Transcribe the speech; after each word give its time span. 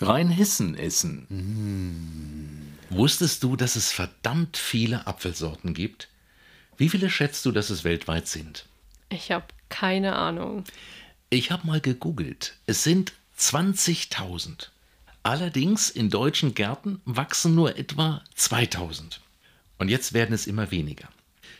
Rheinhessen 0.00 0.76
essen. 0.76 1.26
Wusstest 2.90 3.42
du, 3.42 3.56
dass 3.56 3.76
es 3.76 3.92
verdammt 3.92 4.56
viele 4.56 5.06
Apfelsorten 5.06 5.74
gibt? 5.74 6.08
Wie 6.76 6.88
viele 6.88 7.10
schätzt 7.10 7.44
du, 7.46 7.52
dass 7.52 7.70
es 7.70 7.84
weltweit 7.84 8.28
sind? 8.28 8.66
Ich 9.08 9.30
habe 9.30 9.46
keine 9.68 10.16
Ahnung. 10.16 10.64
Ich 11.30 11.50
habe 11.50 11.66
mal 11.66 11.80
gegoogelt. 11.80 12.54
Es 12.66 12.82
sind 12.82 13.12
20.000. 13.38 14.68
Allerdings 15.22 15.90
in 15.90 16.10
deutschen 16.10 16.54
Gärten 16.54 17.00
wachsen 17.04 17.54
nur 17.54 17.76
etwa 17.76 18.22
2000. 18.34 19.20
Und 19.78 19.88
jetzt 19.88 20.12
werden 20.12 20.34
es 20.34 20.46
immer 20.46 20.70
weniger. 20.70 21.08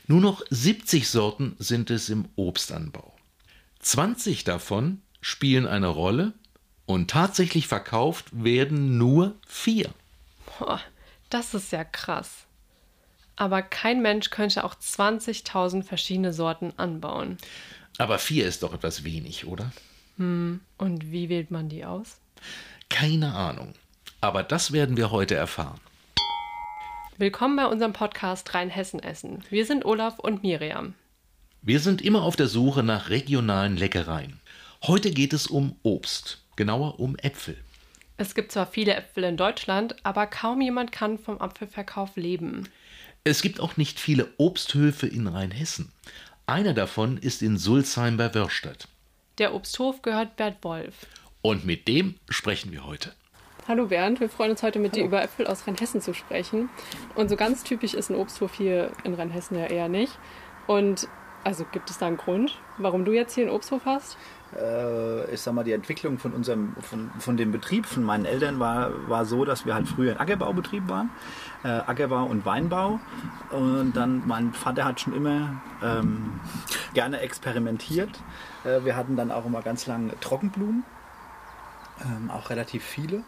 Nur 0.07 0.21
noch 0.21 0.43
70 0.51 1.09
Sorten 1.09 1.57
sind 1.59 1.91
es 1.91 2.09
im 2.09 2.27
Obstanbau. 2.37 3.17
20 3.81 4.45
davon 4.45 5.03
spielen 5.21 5.67
eine 5.67 5.89
Rolle 5.89 6.33
und 6.87 7.11
tatsächlich 7.11 7.67
verkauft 7.67 8.27
werden 8.33 8.97
nur 8.97 9.35
vier. 9.47 9.91
Boah, 10.59 10.81
das 11.29 11.53
ist 11.53 11.73
ja 11.73 11.85
krass. 11.85 12.47
Aber 13.35 13.61
kein 13.61 14.01
Mensch 14.01 14.31
könnte 14.31 14.65
auch 14.65 14.75
20.000 14.75 15.83
verschiedene 15.83 16.33
Sorten 16.33 16.73
anbauen. 16.79 17.37
Aber 17.99 18.19
vier 18.19 18.47
ist 18.47 18.63
doch 18.63 18.73
etwas 18.73 19.05
wenig, 19.05 19.47
oder? 19.47 19.73
Hm. 20.17 20.61
Und 20.79 21.11
wie 21.11 21.29
wählt 21.29 21.51
man 21.51 21.69
die 21.69 21.85
aus? 21.85 22.19
Keine 22.89 23.35
Ahnung. 23.35 23.75
Aber 24.21 24.43
das 24.43 24.73
werden 24.73 24.97
wir 24.97 25.11
heute 25.11 25.35
erfahren. 25.35 25.81
Willkommen 27.19 27.57
bei 27.57 27.67
unserem 27.67 27.93
Podcast 27.93 28.55
Rheinhessen 28.55 29.01
Essen. 29.01 29.43
Wir 29.51 29.67
sind 29.67 29.85
Olaf 29.85 30.19
und 30.19 30.43
Miriam. 30.43 30.95
Wir 31.63 31.81
sind 31.81 32.01
immer 32.01 32.23
auf 32.23 32.37
der 32.37 32.49
Suche 32.49 32.83
nach 32.83 33.09
regionalen 33.11 33.77
Leckereien. 33.77 34.41
Heute 34.87 35.11
geht 35.11 35.33
es 35.33 35.47
um 35.47 35.77
Obst, 35.83 36.46
genauer 36.57 36.99
um 36.99 37.17
Äpfel. 37.17 37.57
Es 38.17 38.35
gibt 38.35 38.51
zwar 38.53 38.67
viele 38.67 38.95
Äpfel 38.95 39.25
in 39.25 39.37
Deutschland, 39.37 39.97
aber 40.03 40.27
kaum 40.27 40.61
jemand 40.61 40.91
kann 40.91 41.19
vom 41.19 41.41
Apfelverkauf 41.41 42.17
leben. 42.17 42.69
Es 43.25 43.43
gibt 43.43 43.61
auch 43.61 43.77
nicht 43.77 44.01
viele 44.01 44.29
Obsthöfe 44.39 45.07
in 45.07 45.27
Rheinhessen. 45.27 45.93
Einer 46.47 46.75
davon 46.75 47.19
ist 47.19 47.43
in 47.43 47.59
Sulzheim 47.59 48.17
bei 48.17 48.35
Wörstadt. 48.35 48.89
Der 49.39 49.55
Obsthof 49.55 50.01
gehört 50.01 50.37
Bert 50.37 50.63
Wolf. 50.63 51.07
Und 51.43 51.67
mit 51.67 51.89
dem 51.89 52.15
sprechen 52.31 52.73
wir 52.73 52.87
heute. 52.87 53.13
Hallo 53.69 53.87
Bernd, 53.89 54.21
wir 54.21 54.29
freuen 54.29 54.53
uns 54.53 54.63
heute 54.63 54.79
mit 54.79 54.95
dir 54.95 55.05
über 55.05 55.23
Äpfel 55.23 55.47
aus 55.47 55.67
Rheinhessen 55.67 56.01
zu 56.01 56.15
sprechen. 56.15 56.71
Und 57.17 57.29
so 57.29 57.37
ganz 57.37 57.65
typisch 57.65 57.95
ist 57.95 58.11
ein 58.11 58.17
Obsthof 58.17 58.55
hier 58.55 58.93
in 59.05 59.13
Rheinhessen 59.15 59.59
ja 59.59 59.67
eher 59.67 59.89
nicht. 59.89 60.13
Und 60.69 61.09
also 61.43 61.65
gibt 61.71 61.91
es 61.91 61.99
da 61.99 62.07
einen 62.07 62.17
Grund, 62.17 62.59
warum 62.79 63.05
du 63.05 63.13
jetzt 63.13 63.35
hier 63.35 63.45
einen 63.45 63.55
Obsthof 63.55 63.83
hast? 63.85 64.17
Äh, 64.55 65.33
ich 65.33 65.41
sag 65.41 65.55
mal, 65.55 65.65
die 65.65 65.73
Entwicklung 65.73 66.19
von 66.19 66.33
unserem, 66.33 66.75
von, 66.81 67.11
von 67.19 67.37
dem 67.37 67.53
Betrieb, 67.53 67.87
von 67.87 68.03
meinen 68.03 68.25
Eltern 68.25 68.61
war, 68.61 68.91
war 69.09 69.25
so, 69.25 69.45
dass 69.45 69.67
wir 69.67 69.75
halt 69.75 69.89
früher 69.89 70.13
ein 70.13 70.19
Ackerbaubetrieb 70.19 70.89
waren. 70.89 71.11
Äh, 71.65 71.69
Ackerbau 71.69 72.25
und 72.25 72.45
Weinbau. 72.47 73.01
Und 73.51 73.93
dann, 73.95 74.27
mein 74.27 74.53
Vater 74.53 74.85
hat 74.85 75.01
schon 75.01 75.15
immer 75.15 75.61
ähm, 75.83 76.41
gerne 76.95 77.21
experimentiert. 77.21 78.11
Äh, 78.65 78.85
wir 78.85 78.97
hatten 78.97 79.17
dann 79.17 79.31
auch 79.31 79.47
immer 79.47 79.63
ganz 79.63 79.87
lange 79.87 80.19
Trockenblumen, 80.21 80.85
ähm, 82.05 82.31
auch 82.31 82.51
relativ 82.51 82.85
viele. 82.85 83.23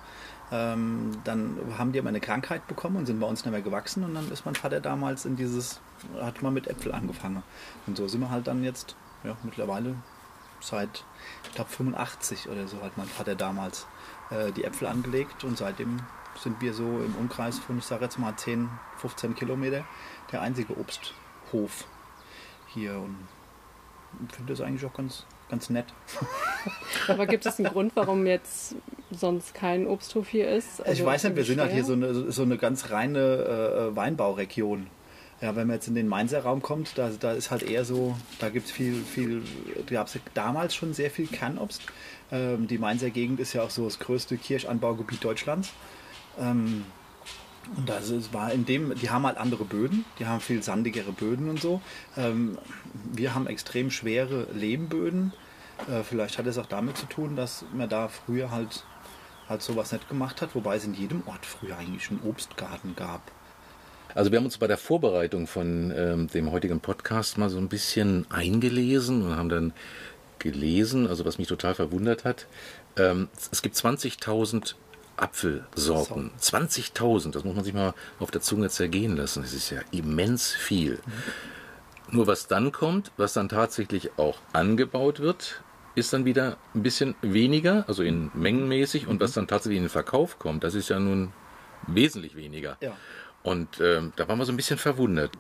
Ähm, 0.50 1.12
dann 1.24 1.58
haben 1.76 1.92
die 1.92 1.98
aber 1.98 2.08
eine 2.08 2.20
Krankheit 2.20 2.66
bekommen 2.68 2.96
und 2.96 3.06
sind 3.06 3.20
bei 3.20 3.26
uns 3.26 3.44
nicht 3.44 3.52
mehr 3.52 3.60
gewachsen 3.60 4.02
und 4.02 4.14
dann 4.14 4.30
ist 4.30 4.46
mein 4.46 4.54
Vater 4.54 4.80
damals 4.80 5.26
in 5.26 5.36
dieses, 5.36 5.80
hat 6.20 6.40
mal 6.40 6.50
mit 6.50 6.68
Äpfel 6.68 6.92
angefangen. 6.92 7.42
Und 7.86 7.98
so 7.98 8.08
sind 8.08 8.20
wir 8.20 8.30
halt 8.30 8.46
dann 8.46 8.64
jetzt, 8.64 8.96
ja, 9.24 9.36
mittlerweile 9.42 9.96
seit, 10.60 11.04
ich 11.44 11.54
glaube 11.54 11.70
85 11.70 12.48
oder 12.48 12.66
so 12.68 12.80
hat 12.82 12.96
mein 12.96 13.06
Vater 13.06 13.34
damals 13.34 13.86
äh, 14.30 14.52
die 14.52 14.64
Äpfel 14.64 14.88
angelegt 14.88 15.44
und 15.44 15.58
seitdem 15.58 16.00
sind 16.38 16.60
wir 16.60 16.72
so 16.72 16.84
im 16.84 17.14
Umkreis 17.18 17.58
von, 17.58 17.78
ich 17.78 17.84
sage 17.84 18.04
jetzt 18.04 18.18
mal 18.18 18.36
10, 18.36 18.68
15 18.98 19.34
Kilometer, 19.34 19.84
der 20.32 20.42
einzige 20.42 20.76
Obsthof 20.78 21.84
hier 22.66 22.98
und 22.98 24.32
finde 24.32 24.52
das 24.52 24.60
eigentlich 24.60 24.84
auch 24.84 24.94
ganz, 24.94 25.24
ganz 25.48 25.70
nett. 25.70 25.86
Aber 27.08 27.26
gibt 27.26 27.44
es 27.46 27.58
einen 27.58 27.68
Grund, 27.68 27.92
warum 27.94 28.26
jetzt 28.26 28.74
sonst 29.10 29.54
kein 29.54 29.86
Obsthof 29.86 30.28
hier 30.28 30.48
ist? 30.50 30.80
Also 30.80 30.92
ich 30.92 31.04
weiß 31.04 31.24
nicht, 31.24 31.36
wir 31.36 31.44
sind 31.44 31.60
halt 31.60 31.72
hier 31.72 31.84
so 31.84 31.92
eine, 31.92 32.32
so 32.32 32.42
eine 32.42 32.56
ganz 32.56 32.90
reine 32.90 33.90
äh, 33.92 33.96
Weinbauregion. 33.96 34.88
Ja, 35.40 35.54
wenn 35.54 35.68
man 35.68 35.76
jetzt 35.76 35.86
in 35.86 35.94
den 35.94 36.08
Mainzer 36.08 36.42
Raum 36.42 36.62
kommt, 36.62 36.98
da, 36.98 37.10
da 37.10 37.32
ist 37.32 37.52
halt 37.52 37.62
eher 37.62 37.84
so, 37.84 38.16
da 38.40 38.48
gibt 38.48 38.66
es 38.66 38.72
viel, 38.72 38.94
viel, 39.02 39.42
gab 39.88 40.08
es 40.08 40.18
damals 40.34 40.74
schon 40.74 40.94
sehr 40.94 41.12
viel 41.12 41.28
Kernobst. 41.28 41.82
Ähm, 42.32 42.66
die 42.66 42.78
Mainzer 42.78 43.10
Gegend 43.10 43.38
ist 43.38 43.52
ja 43.52 43.62
auch 43.62 43.70
so 43.70 43.84
das 43.84 44.00
größte 44.00 44.36
Kirschanbaugebiet 44.36 45.22
Deutschlands. 45.22 45.72
Ähm, 46.40 46.84
und 47.76 47.88
das 47.88 48.10
ist, 48.10 48.32
war 48.32 48.52
in 48.52 48.64
dem, 48.64 48.94
die 48.96 49.10
haben 49.10 49.26
halt 49.26 49.36
andere 49.36 49.64
Böden, 49.64 50.04
die 50.18 50.26
haben 50.26 50.40
viel 50.40 50.62
sandigere 50.62 51.12
Böden 51.12 51.48
und 51.50 51.60
so. 51.60 51.80
Ähm, 52.16 52.58
wir 53.12 53.34
haben 53.34 53.46
extrem 53.46 53.90
schwere 53.90 54.48
Lehmböden. 54.52 55.32
Äh, 55.88 56.02
vielleicht 56.02 56.38
hat 56.38 56.46
es 56.46 56.58
auch 56.58 56.66
damit 56.66 56.96
zu 56.96 57.06
tun, 57.06 57.36
dass 57.36 57.64
man 57.72 57.88
da 57.88 58.08
früher 58.08 58.50
halt, 58.50 58.84
halt 59.48 59.62
sowas 59.62 59.92
nicht 59.92 60.08
gemacht 60.08 60.42
hat, 60.42 60.54
wobei 60.54 60.76
es 60.76 60.84
in 60.84 60.94
jedem 60.94 61.22
Ort 61.26 61.46
früher 61.46 61.76
eigentlich 61.76 62.10
einen 62.10 62.22
Obstgarten 62.24 62.96
gab. 62.96 63.30
Also 64.14 64.30
wir 64.30 64.38
haben 64.38 64.46
uns 64.46 64.58
bei 64.58 64.66
der 64.66 64.78
Vorbereitung 64.78 65.46
von 65.46 65.92
ähm, 65.96 66.28
dem 66.28 66.50
heutigen 66.50 66.80
Podcast 66.80 67.38
mal 67.38 67.50
so 67.50 67.58
ein 67.58 67.68
bisschen 67.68 68.26
eingelesen 68.30 69.22
und 69.22 69.36
haben 69.36 69.48
dann 69.48 69.72
gelesen, 70.38 71.06
also 71.06 71.24
was 71.24 71.38
mich 71.38 71.48
total 71.48 71.74
verwundert 71.74 72.24
hat, 72.24 72.46
ähm, 72.96 73.28
es 73.50 73.62
gibt 73.62 73.76
20.000 73.76 74.74
Apfelsorten. 75.16 76.30
20.000, 76.40 77.32
das 77.32 77.44
muss 77.44 77.56
man 77.56 77.64
sich 77.64 77.74
mal 77.74 77.94
auf 78.20 78.30
der 78.30 78.40
Zunge 78.40 78.68
zergehen 78.70 79.16
lassen. 79.16 79.42
Das 79.42 79.52
ist 79.52 79.70
ja 79.70 79.80
immens 79.90 80.52
viel. 80.52 81.00
Mhm. 81.04 82.16
Nur 82.16 82.26
was 82.26 82.46
dann 82.46 82.72
kommt, 82.72 83.10
was 83.16 83.32
dann 83.32 83.48
tatsächlich 83.48 84.16
auch 84.16 84.38
angebaut 84.52 85.20
wird, 85.20 85.62
ist 85.94 86.12
dann 86.12 86.24
wieder 86.24 86.56
ein 86.74 86.82
bisschen 86.82 87.14
weniger, 87.20 87.84
also 87.88 88.02
in 88.02 88.30
mengenmäßig, 88.34 89.04
mhm. 89.04 89.10
und 89.10 89.20
was 89.20 89.32
dann 89.32 89.48
tatsächlich 89.48 89.78
in 89.78 89.84
den 89.84 89.90
Verkauf 89.90 90.38
kommt, 90.38 90.64
das 90.64 90.74
ist 90.74 90.88
ja 90.88 90.98
nun 90.98 91.32
wesentlich 91.86 92.36
weniger. 92.36 92.76
Ja. 92.80 92.96
Und 93.42 93.80
ähm, 93.80 94.12
da 94.16 94.28
waren 94.28 94.38
wir 94.38 94.44
so 94.44 94.52
ein 94.52 94.56
bisschen 94.56 94.78
verwundert. 94.78 95.32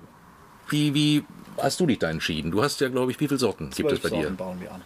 Wie, 0.68 0.94
wie 0.94 1.24
hast 1.58 1.80
du 1.80 1.86
dich 1.86 1.98
da 1.98 2.10
entschieden? 2.10 2.50
Du 2.50 2.62
hast 2.62 2.80
ja, 2.80 2.88
glaube 2.88 3.10
ich, 3.10 3.20
wie 3.20 3.28
viele 3.28 3.38
Sorten 3.38 3.70
gibt 3.70 3.90
es 3.90 4.00
bei 4.00 4.08
Sorten 4.08 4.24
dir? 4.24 4.30
bauen 4.36 4.60
wir 4.60 4.72
an. 4.72 4.82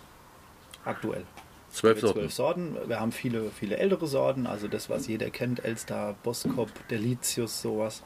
Aktuell. 0.85 1.25
Zwölf 1.71 2.01
Sorten. 2.01 2.21
Zwölf 2.21 2.33
Sorten. 2.33 2.77
Wir 2.87 3.01
haben 3.01 3.13
viele, 3.13 3.51
viele 3.51 3.79
ältere 3.79 4.07
Sorten, 4.07 4.47
also 4.47 4.69
das, 4.69 4.91
was 4.91 5.07
jeder 5.07 5.31
kennt, 5.31 5.65
Elster, 5.65 6.15
Boskop, 6.23 6.71
Delicius, 6.89 7.63
sowas. 7.63 8.03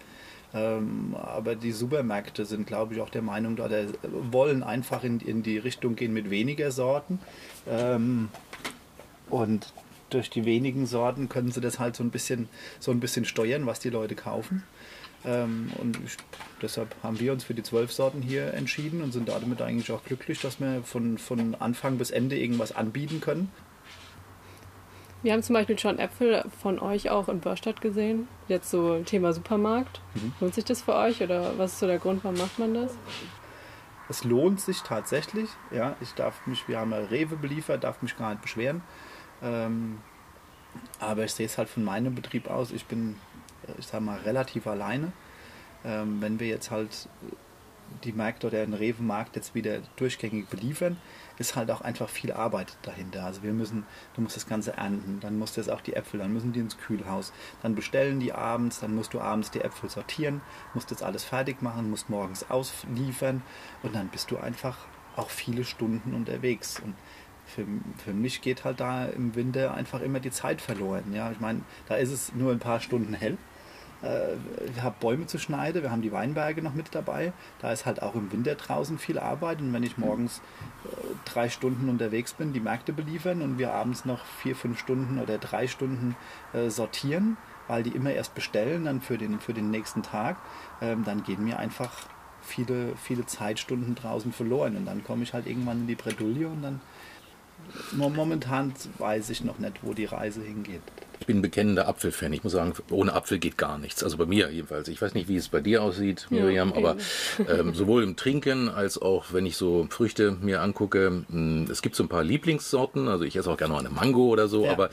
Ähm, 0.54 1.16
aber 1.20 1.56
die 1.56 1.72
Supermärkte 1.72 2.44
sind, 2.44 2.66
glaube 2.66 2.94
ich, 2.94 3.00
auch 3.00 3.10
der 3.10 3.22
Meinung, 3.22 3.58
oder 3.58 3.86
wollen 4.02 4.62
einfach 4.62 5.02
in, 5.02 5.18
in 5.20 5.42
die 5.42 5.58
Richtung 5.58 5.96
gehen 5.96 6.12
mit 6.12 6.30
weniger 6.30 6.70
Sorten. 6.70 7.18
Ähm, 7.68 8.28
und 9.28 9.72
durch 10.10 10.30
die 10.30 10.44
wenigen 10.44 10.86
Sorten 10.86 11.28
können 11.28 11.50
sie 11.50 11.60
das 11.60 11.78
halt 11.78 11.96
so 11.96 12.04
ein 12.04 12.10
bisschen, 12.10 12.48
so 12.78 12.90
ein 12.90 13.00
bisschen 13.00 13.24
steuern, 13.24 13.66
was 13.66 13.80
die 13.80 13.90
Leute 13.90 14.14
kaufen. 14.14 14.62
Ähm, 15.24 15.70
und 15.78 15.98
deshalb 16.62 16.94
haben 17.02 17.18
wir 17.18 17.32
uns 17.32 17.44
für 17.44 17.54
die 17.54 17.62
zwölf 17.62 17.92
Sorten 17.92 18.22
hier 18.22 18.54
entschieden 18.54 19.02
und 19.02 19.12
sind 19.12 19.28
damit 19.28 19.60
eigentlich 19.60 19.90
auch 19.90 20.04
glücklich, 20.04 20.40
dass 20.40 20.60
wir 20.60 20.82
von, 20.84 21.18
von 21.18 21.54
Anfang 21.56 21.98
bis 21.98 22.10
Ende 22.10 22.38
irgendwas 22.38 22.74
anbieten 22.74 23.20
können. 23.20 23.50
Wir 25.22 25.32
haben 25.32 25.42
zum 25.42 25.54
Beispiel 25.54 25.78
schon 25.78 25.98
Äpfel 25.98 26.44
von 26.62 26.78
euch 26.78 27.10
auch 27.10 27.28
in 27.28 27.40
Börstadt 27.40 27.80
gesehen. 27.80 28.28
Jetzt 28.46 28.70
so 28.70 29.00
Thema 29.00 29.32
Supermarkt. 29.32 30.00
Mhm. 30.14 30.32
Lohnt 30.40 30.54
sich 30.54 30.64
das 30.64 30.82
für 30.82 30.94
euch 30.94 31.20
oder 31.20 31.58
was 31.58 31.72
ist 31.72 31.80
so 31.80 31.86
der 31.86 31.98
Grund, 31.98 32.22
warum 32.22 32.38
macht 32.38 32.58
man 32.60 32.74
das? 32.74 32.96
Es 34.08 34.22
lohnt 34.22 34.60
sich 34.60 34.82
tatsächlich. 34.82 35.48
Ja, 35.72 35.96
ich 36.00 36.12
darf 36.14 36.46
mich, 36.46 36.68
wir 36.68 36.78
haben 36.78 36.92
ja 36.92 36.98
Rewe 36.98 37.36
beliefert, 37.36 37.82
darf 37.82 38.02
mich 38.02 38.16
gar 38.16 38.30
nicht 38.30 38.42
beschweren. 38.42 38.82
Ähm, 39.42 39.98
aber 41.00 41.24
ich 41.24 41.32
sehe 41.32 41.46
es 41.46 41.58
halt 41.58 41.68
von 41.68 41.84
meinem 41.84 42.14
Betrieb 42.14 42.48
aus. 42.48 42.70
Ich 42.70 42.86
bin 42.86 43.16
ich 43.78 43.86
sag 43.86 44.00
mal, 44.00 44.18
relativ 44.18 44.66
alleine. 44.66 45.12
Ähm, 45.84 46.20
wenn 46.20 46.40
wir 46.40 46.48
jetzt 46.48 46.70
halt 46.70 47.08
die 48.02 48.12
Märkte 48.12 48.48
oder 48.48 48.64
den 48.64 48.74
Rewe-Markt 48.74 49.36
jetzt 49.36 49.54
wieder 49.54 49.78
durchgängig 49.96 50.48
beliefern, 50.48 50.96
ist 51.38 51.54
halt 51.54 51.70
auch 51.70 51.82
einfach 51.82 52.08
viel 52.08 52.32
Arbeit 52.32 52.76
dahinter. 52.82 53.24
Also 53.24 53.42
wir 53.42 53.52
müssen, 53.52 53.84
du 54.14 54.22
musst 54.22 54.34
das 54.34 54.48
Ganze 54.48 54.72
ernten, 54.72 55.20
dann 55.20 55.38
musst 55.38 55.56
du 55.56 55.60
jetzt 55.60 55.70
auch 55.70 55.80
die 55.80 55.94
Äpfel, 55.94 56.18
dann 56.18 56.32
müssen 56.32 56.52
die 56.52 56.60
ins 56.60 56.78
Kühlhaus, 56.78 57.32
dann 57.62 57.74
bestellen 57.74 58.18
die 58.18 58.32
abends, 58.32 58.80
dann 58.80 58.94
musst 58.94 59.14
du 59.14 59.20
abends 59.20 59.52
die 59.52 59.60
Äpfel 59.60 59.88
sortieren, 59.88 60.40
musst 60.74 60.90
jetzt 60.90 61.02
alles 61.02 61.24
fertig 61.24 61.62
machen, 61.62 61.90
musst 61.90 62.10
morgens 62.10 62.50
ausliefern 62.50 63.42
und 63.82 63.94
dann 63.94 64.08
bist 64.08 64.30
du 64.30 64.38
einfach 64.38 64.78
auch 65.14 65.30
viele 65.30 65.64
Stunden 65.64 66.14
unterwegs. 66.14 66.80
Und 66.80 66.94
für, 67.46 67.64
für 68.04 68.12
mich 68.12 68.40
geht 68.40 68.64
halt 68.64 68.80
da 68.80 69.06
im 69.06 69.34
Winter 69.34 69.74
einfach 69.74 70.00
immer 70.00 70.20
die 70.20 70.30
Zeit 70.30 70.60
verloren. 70.60 71.14
Ja, 71.14 71.30
ich 71.30 71.40
meine, 71.40 71.62
da 71.88 71.96
ist 71.96 72.10
es 72.10 72.34
nur 72.34 72.52
ein 72.52 72.58
paar 72.58 72.80
Stunden 72.80 73.14
hell 73.14 73.38
äh, 74.02 74.34
ich 74.74 74.82
habe 74.82 74.96
Bäume 75.00 75.26
zu 75.26 75.38
schneiden, 75.38 75.82
wir 75.82 75.90
haben 75.90 76.02
die 76.02 76.12
Weinberge 76.12 76.62
noch 76.62 76.74
mit 76.74 76.94
dabei. 76.94 77.32
Da 77.60 77.72
ist 77.72 77.86
halt 77.86 78.02
auch 78.02 78.14
im 78.14 78.30
Winter 78.32 78.54
draußen 78.54 78.98
viel 78.98 79.18
Arbeit. 79.18 79.60
Und 79.60 79.72
wenn 79.72 79.82
ich 79.82 79.98
morgens 79.98 80.42
äh, 80.84 80.88
drei 81.24 81.48
Stunden 81.48 81.88
unterwegs 81.88 82.34
bin, 82.34 82.52
die 82.52 82.60
Märkte 82.60 82.92
beliefern 82.92 83.42
und 83.42 83.58
wir 83.58 83.72
abends 83.72 84.04
noch 84.04 84.24
vier, 84.24 84.56
fünf 84.56 84.78
Stunden 84.78 85.18
oder 85.18 85.38
drei 85.38 85.66
Stunden 85.66 86.16
äh, 86.52 86.70
sortieren, 86.70 87.36
weil 87.68 87.82
die 87.82 87.90
immer 87.90 88.12
erst 88.12 88.34
bestellen 88.34 88.84
dann 88.84 89.00
für 89.00 89.18
den, 89.18 89.40
für 89.40 89.54
den 89.54 89.70
nächsten 89.70 90.02
Tag, 90.02 90.36
ähm, 90.80 91.04
dann 91.04 91.24
gehen 91.24 91.44
mir 91.44 91.58
einfach 91.58 91.90
viele, 92.42 92.94
viele 92.96 93.26
Zeitstunden 93.26 93.94
draußen 93.94 94.32
verloren. 94.32 94.76
Und 94.76 94.86
dann 94.86 95.02
komme 95.04 95.22
ich 95.22 95.34
halt 95.34 95.46
irgendwann 95.46 95.80
in 95.80 95.86
die 95.86 95.96
Bredouille 95.96 96.48
und 96.48 96.62
dann 96.62 96.80
momentan 97.92 98.72
weiß 98.98 99.30
ich 99.30 99.44
noch 99.44 99.58
nicht, 99.58 99.78
wo 99.82 99.94
die 99.94 100.06
Reise 100.06 100.42
hingeht. 100.42 100.82
Ich 101.18 101.26
bin 101.26 101.38
ein 101.38 101.42
bekennender 101.42 101.88
Apfelfan. 101.88 102.32
Ich 102.32 102.44
muss 102.44 102.52
sagen, 102.52 102.74
ohne 102.90 103.14
Apfel 103.14 103.38
geht 103.38 103.56
gar 103.56 103.78
nichts. 103.78 104.04
Also 104.04 104.16
bei 104.16 104.26
mir 104.26 104.50
jedenfalls. 104.50 104.88
Ich 104.88 105.00
weiß 105.00 105.14
nicht, 105.14 105.28
wie 105.28 105.36
es 105.36 105.48
bei 105.48 105.60
dir 105.60 105.82
aussieht, 105.82 106.26
Miriam, 106.30 106.70
ja, 106.70 106.76
aber 106.76 106.96
ähm, 107.48 107.74
sowohl 107.74 108.02
im 108.02 108.16
Trinken 108.16 108.68
als 108.68 109.00
auch, 109.00 109.32
wenn 109.32 109.46
ich 109.46 109.56
so 109.56 109.86
Früchte 109.90 110.36
mir 110.40 110.60
angucke, 110.60 111.10
mh, 111.10 111.24
hm, 111.30 111.66
es 111.70 111.82
gibt 111.82 111.96
so 111.96 112.04
ein 112.04 112.08
paar 112.08 112.22
Lieblingssorten. 112.22 113.08
Also 113.08 113.24
ich 113.24 113.36
esse 113.36 113.50
auch 113.50 113.56
gerne 113.56 113.74
mal 113.74 113.80
eine 113.80 113.90
Mango 113.90 114.26
oder 114.26 114.48
so, 114.48 114.66
ja. 114.66 114.72
aber 114.72 114.90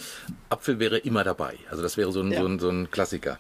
Apfel 0.50 0.80
wäre 0.80 0.98
immer 0.98 1.24
dabei. 1.24 1.56
Also 1.70 1.84
das 1.84 1.98
wäre 1.98 2.12
so 2.12 2.22
ein, 2.22 2.32
ja. 2.32 2.42
so 2.42 2.48
ein, 2.48 2.60
so 2.60 2.70
ein 2.70 2.90
Klassiker. 2.90 3.38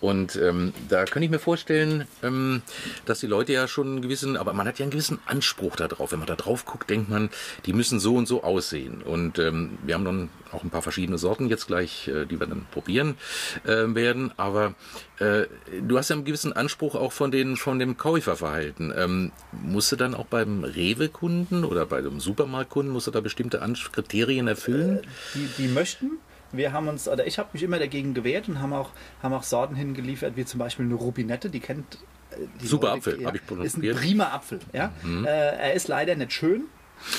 Und 0.00 0.36
ähm, 0.36 0.72
da 0.88 1.04
könnte 1.04 1.24
ich 1.24 1.30
mir 1.30 1.38
vorstellen, 1.38 2.06
ähm, 2.22 2.62
dass 3.06 3.20
die 3.20 3.26
Leute 3.26 3.52
ja 3.52 3.66
schon 3.66 3.86
einen 3.86 4.02
gewissen, 4.02 4.36
aber 4.36 4.52
man 4.52 4.66
hat 4.66 4.78
ja 4.78 4.84
einen 4.84 4.90
gewissen 4.90 5.18
Anspruch 5.26 5.76
darauf. 5.76 6.12
Wenn 6.12 6.18
man 6.18 6.28
da 6.28 6.36
drauf 6.36 6.64
guckt, 6.64 6.90
denkt 6.90 7.08
man, 7.08 7.30
die 7.64 7.72
müssen 7.72 7.98
so 7.98 8.16
und 8.16 8.26
so 8.26 8.42
aussehen. 8.42 9.02
Und 9.02 9.38
ähm, 9.38 9.78
wir 9.84 9.94
haben 9.94 10.04
dann 10.04 10.28
auch 10.52 10.62
ein 10.62 10.70
paar 10.70 10.82
verschiedene 10.82 11.18
Sorten 11.18 11.48
jetzt 11.48 11.66
gleich, 11.66 12.08
äh, 12.08 12.26
die 12.26 12.38
wir 12.38 12.46
dann 12.46 12.66
probieren 12.70 13.16
äh, 13.64 13.94
werden. 13.94 14.32
Aber 14.36 14.74
äh, 15.18 15.44
du 15.80 15.98
hast 15.98 16.10
ja 16.10 16.16
einen 16.16 16.24
gewissen 16.24 16.52
Anspruch 16.52 16.94
auch 16.94 17.12
von, 17.12 17.30
den, 17.30 17.56
von 17.56 17.78
dem 17.78 17.96
Käuferverhalten. 17.96 18.92
Ähm, 18.96 19.32
musst 19.52 19.92
du 19.92 19.96
dann 19.96 20.14
auch 20.14 20.26
beim 20.26 20.64
Rewe-Kunden 20.64 21.64
oder 21.64 21.86
bei 21.86 22.00
dem 22.02 22.20
Supermarktkunden, 22.20 22.92
musst 22.92 23.06
du 23.06 23.10
da 23.10 23.20
bestimmte 23.20 23.62
Kriterien 23.92 24.48
erfüllen? 24.48 24.98
Äh, 24.98 25.02
die, 25.34 25.48
die 25.62 25.68
möchten, 25.68 26.18
wir 26.52 26.72
haben 26.72 26.88
uns, 26.88 27.08
oder 27.08 27.26
ich 27.26 27.38
habe 27.38 27.50
mich 27.52 27.62
immer 27.62 27.78
dagegen 27.78 28.14
gewehrt 28.14 28.48
und 28.48 28.60
haben 28.60 28.72
auch, 28.72 28.90
haben 29.22 29.34
auch 29.34 29.42
Sorten 29.42 29.74
hingeliefert, 29.74 30.36
wie 30.36 30.44
zum 30.44 30.58
Beispiel 30.58 30.84
eine 30.84 30.94
Rubinette, 30.94 31.50
die 31.50 31.60
kennt 31.60 31.98
äh, 32.30 32.46
die 32.60 32.66
Super 32.66 32.88
Leute, 32.88 32.98
Apfel, 32.98 33.20
ja, 33.20 33.26
habe 33.28 33.36
ich 33.36 33.46
probiert. 33.46 33.66
Ist 33.66 33.76
ein 33.76 33.94
prima 33.94 34.32
Apfel, 34.32 34.60
ja. 34.72 34.92
Mhm. 35.02 35.24
Äh, 35.24 35.28
er 35.28 35.74
ist 35.74 35.88
leider 35.88 36.14
nicht 36.14 36.32
schön. 36.32 36.64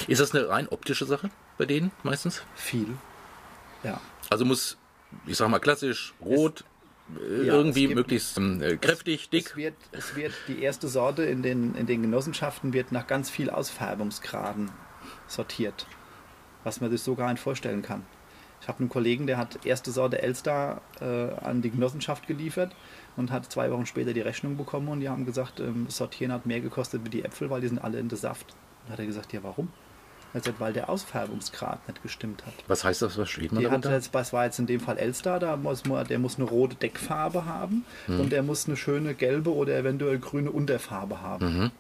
Ist 0.08 0.22
das 0.22 0.34
eine 0.34 0.50
rein 0.50 0.68
optische 0.70 1.06
Sache 1.06 1.30
bei 1.58 1.66
denen 1.66 1.92
meistens? 2.04 2.44
Viel, 2.56 2.88
ja. 3.84 4.00
Also 4.30 4.46
muss, 4.46 4.78
ich 5.26 5.38
sag 5.38 5.50
mal 5.50 5.60
klassisch, 5.60 6.14
rot, 6.22 6.64
es, 7.16 7.22
äh, 7.22 7.48
ja, 7.48 7.54
irgendwie 7.54 7.82
gibt, 7.82 7.96
möglichst 7.96 8.38
äh, 8.38 8.78
kräftig, 8.78 9.24
es, 9.24 9.30
dick. 9.30 9.46
Es 9.50 9.56
wird, 9.56 9.76
es 9.92 10.16
wird 10.16 10.34
die 10.48 10.62
erste 10.62 10.88
Sorte 10.88 11.24
in 11.24 11.44
den, 11.44 11.76
in 11.76 11.86
den 11.86 12.02
Genossenschaften 12.02 12.74
wird 12.74 12.92
nach 12.92 13.08
ganz 13.08 13.30
viel 13.30 13.50
Ausfärbungsgraden 13.50 14.72
sortiert, 15.28 15.86
was 16.64 16.82
man 16.82 16.92
sich 16.92 17.02
so 17.02 17.16
gar 17.16 17.32
nicht 17.32 17.42
vorstellen 17.42 17.82
kann. 17.82 18.06
Ich 18.68 18.70
habe 18.70 18.82
einen 18.82 18.90
Kollegen, 18.90 19.28
der 19.28 19.38
hat 19.38 19.66
erste 19.66 19.92
Sorte 19.92 20.22
Elster 20.22 20.82
äh, 21.00 21.34
an 21.42 21.62
die 21.62 21.70
Genossenschaft 21.70 22.28
geliefert 22.28 22.76
und 23.16 23.32
hat 23.32 23.50
zwei 23.50 23.72
Wochen 23.72 23.86
später 23.86 24.12
die 24.12 24.20
Rechnung 24.20 24.58
bekommen 24.58 24.90
und 24.90 25.00
die 25.00 25.08
haben 25.08 25.26
gesagt, 25.26 25.62
ähm, 25.62 25.86
Sortieren 25.88 26.34
hat 26.34 26.46
mehr 26.46 26.60
gekostet 26.60 27.06
wie 27.06 27.10
die 27.10 27.24
Äpfel, 27.24 27.50
weil 27.50 27.62
die 27.62 27.70
sind 27.70 27.80
alle 27.80 27.98
in 27.98 28.10
der 28.10 28.18
Saft. 28.18 28.58
Und 28.84 28.92
hat 28.92 29.00
er 29.00 29.06
gesagt, 29.06 29.32
ja 29.32 29.42
warum? 29.42 29.70
Er 30.34 30.42
sagt, 30.42 30.60
weil 30.60 30.74
der 30.74 30.90
Ausfärbungsgrad 30.90 31.88
nicht 31.88 32.04
gestimmt 32.04 32.46
hat. 32.46 32.54
Was 32.68 32.84
heißt 32.84 33.04
das? 33.04 33.18
Was 33.18 33.30
steht 33.30 33.54
man 33.54 33.60
die 33.60 33.70
darunter? 33.70 33.88
Hat 33.88 33.96
jetzt, 33.96 34.14
das 34.14 34.34
war 34.34 34.44
jetzt 34.44 34.60
in 34.60 34.68
dem 34.68 34.82
Fall 34.82 34.98
Elster, 34.98 35.40
da 35.40 35.56
muss 35.56 35.86
man, 35.86 36.06
der 36.06 36.20
muss 36.20 36.36
eine 36.36 36.44
rote 36.44 36.76
Deckfarbe 36.76 37.46
haben 37.46 37.86
hm. 38.08 38.20
und 38.20 38.34
der 38.34 38.44
muss 38.44 38.68
eine 38.68 38.76
schöne 38.76 39.14
gelbe 39.14 39.56
oder 39.56 39.78
eventuell 39.78 40.20
grüne 40.20 40.52
Unterfarbe 40.52 41.22
haben. 41.22 41.58
Mhm. 41.58 41.72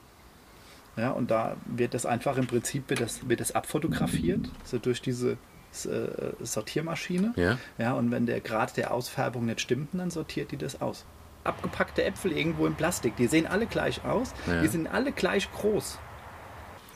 Ja, 0.96 1.12
und 1.12 1.32
da 1.32 1.58
wird 1.66 1.94
das 1.94 2.06
einfach 2.06 2.38
im 2.38 2.48
Prinzip 2.48 2.90
wird 2.90 3.02
das, 3.02 3.28
wird 3.28 3.42
das 3.42 3.54
abfotografiert, 3.54 4.50
also 4.64 4.78
durch 4.78 5.02
diese 5.02 5.38
Sortiermaschine. 5.72 7.34
Ja. 7.36 7.58
ja. 7.78 7.94
Und 7.94 8.12
wenn 8.12 8.26
der 8.26 8.42
Grad 8.42 8.78
der 8.78 8.94
Ausfärbung 8.94 9.46
nicht 9.46 9.62
stimmt, 9.62 9.90
dann 9.94 10.10
sortiert 10.10 10.52
die 10.52 10.58
das 10.58 10.82
aus. 10.82 11.06
Abgepackte 11.44 12.04
Äpfel 12.04 12.32
irgendwo 12.32 12.66
in 12.66 12.76
Plastik, 12.76 13.16
die 13.16 13.28
sehen 13.28 13.48
alle 13.48 13.68
gleich 13.68 14.04
aus, 14.04 14.34
ja. 14.48 14.62
die 14.62 14.68
sind 14.68 14.88
alle 14.88 15.12
gleich 15.12 15.50
groß. 15.52 15.98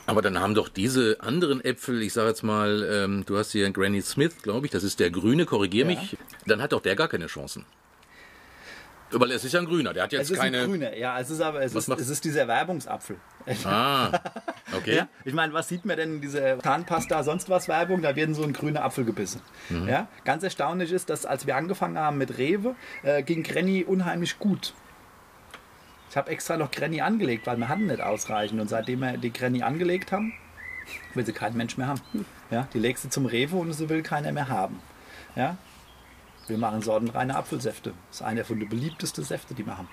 Aber 0.04 0.20
dann 0.20 0.38
haben 0.40 0.54
doch 0.54 0.68
diese 0.68 1.18
anderen 1.20 1.64
Äpfel, 1.64 2.02
ich 2.02 2.12
sage 2.12 2.28
jetzt 2.28 2.42
mal, 2.42 2.86
ähm, 2.90 3.24
du 3.24 3.38
hast 3.38 3.52
hier 3.52 3.70
Granny 3.70 4.02
Smith, 4.02 4.42
glaube 4.42 4.66
ich, 4.66 4.72
das 4.72 4.82
ist 4.82 5.00
der 5.00 5.10
grüne, 5.10 5.46
korrigier 5.46 5.88
ja. 5.88 5.90
mich, 5.90 6.16
dann 6.44 6.60
hat 6.60 6.72
doch 6.72 6.82
der 6.82 6.96
gar 6.96 7.08
keine 7.08 7.28
Chancen. 7.28 7.64
Weil 9.12 9.30
es 9.32 9.44
ist 9.44 9.52
ja 9.52 9.60
ein 9.60 9.66
grüner, 9.66 9.92
der 9.92 10.04
hat 10.04 10.12
jetzt 10.12 10.22
es 10.22 10.30
ist 10.30 10.38
keine. 10.38 10.62
Ein 10.62 10.68
grüner, 10.68 10.96
ja, 10.96 11.18
es 11.20 11.30
ist 11.30 11.40
aber 11.40 11.62
es, 11.62 11.74
ist, 11.74 11.88
es 11.88 12.08
ist 12.08 12.24
dieser 12.24 12.48
Werbungsapfel. 12.48 13.16
Ah, 13.64 14.10
okay. 14.76 14.96
ja, 14.96 15.08
ich 15.24 15.34
meine, 15.34 15.52
was 15.52 15.68
sieht 15.68 15.84
man 15.84 15.96
denn 15.96 16.14
in 16.16 16.20
dieser 16.20 16.58
Zahnpasta, 16.60 17.22
sonst 17.22 17.50
was 17.50 17.68
Werbung? 17.68 18.02
Da 18.02 18.16
werden 18.16 18.34
so 18.34 18.42
ein 18.42 18.52
grüner 18.52 18.84
Apfel 18.84 19.04
gebissen. 19.04 19.40
Mhm. 19.68 19.88
Ja, 19.88 20.08
ganz 20.24 20.42
erstaunlich 20.42 20.92
ist, 20.92 21.10
dass 21.10 21.26
als 21.26 21.46
wir 21.46 21.56
angefangen 21.56 21.98
haben 21.98 22.18
mit 22.18 22.38
Rewe, 22.38 22.74
äh, 23.02 23.22
ging 23.22 23.42
Granny 23.42 23.84
unheimlich 23.84 24.38
gut. 24.38 24.74
Ich 26.10 26.16
habe 26.16 26.30
extra 26.30 26.56
noch 26.56 26.70
Granny 26.70 27.00
angelegt, 27.00 27.46
weil 27.46 27.56
wir 27.56 27.68
hatten 27.68 27.86
nicht 27.86 28.02
ausreichend. 28.02 28.60
Und 28.60 28.68
seitdem 28.68 29.00
wir 29.00 29.16
die 29.16 29.32
Granny 29.32 29.62
angelegt 29.62 30.12
haben, 30.12 30.34
will 31.14 31.24
sie 31.24 31.32
kein 31.32 31.56
Mensch 31.56 31.78
mehr 31.78 31.86
haben. 31.86 32.00
Ja, 32.50 32.68
die 32.74 32.78
legst 32.78 33.04
du 33.04 33.08
zum 33.08 33.26
Rewe 33.26 33.56
und 33.56 33.72
sie 33.72 33.88
will 33.88 34.02
keiner 34.02 34.30
mehr 34.32 34.48
haben. 34.48 34.80
Ja, 35.36 35.56
wir 36.48 36.58
machen 36.58 36.82
sortenreine 36.82 37.36
Apfelsäfte. 37.36 37.92
Das 38.08 38.20
ist 38.20 38.22
einer 38.26 38.44
von 38.44 38.58
den 38.58 38.68
beliebtesten 38.68 39.24
Säfte, 39.24 39.54
die 39.54 39.64
wir 39.64 39.78
haben. 39.78 39.88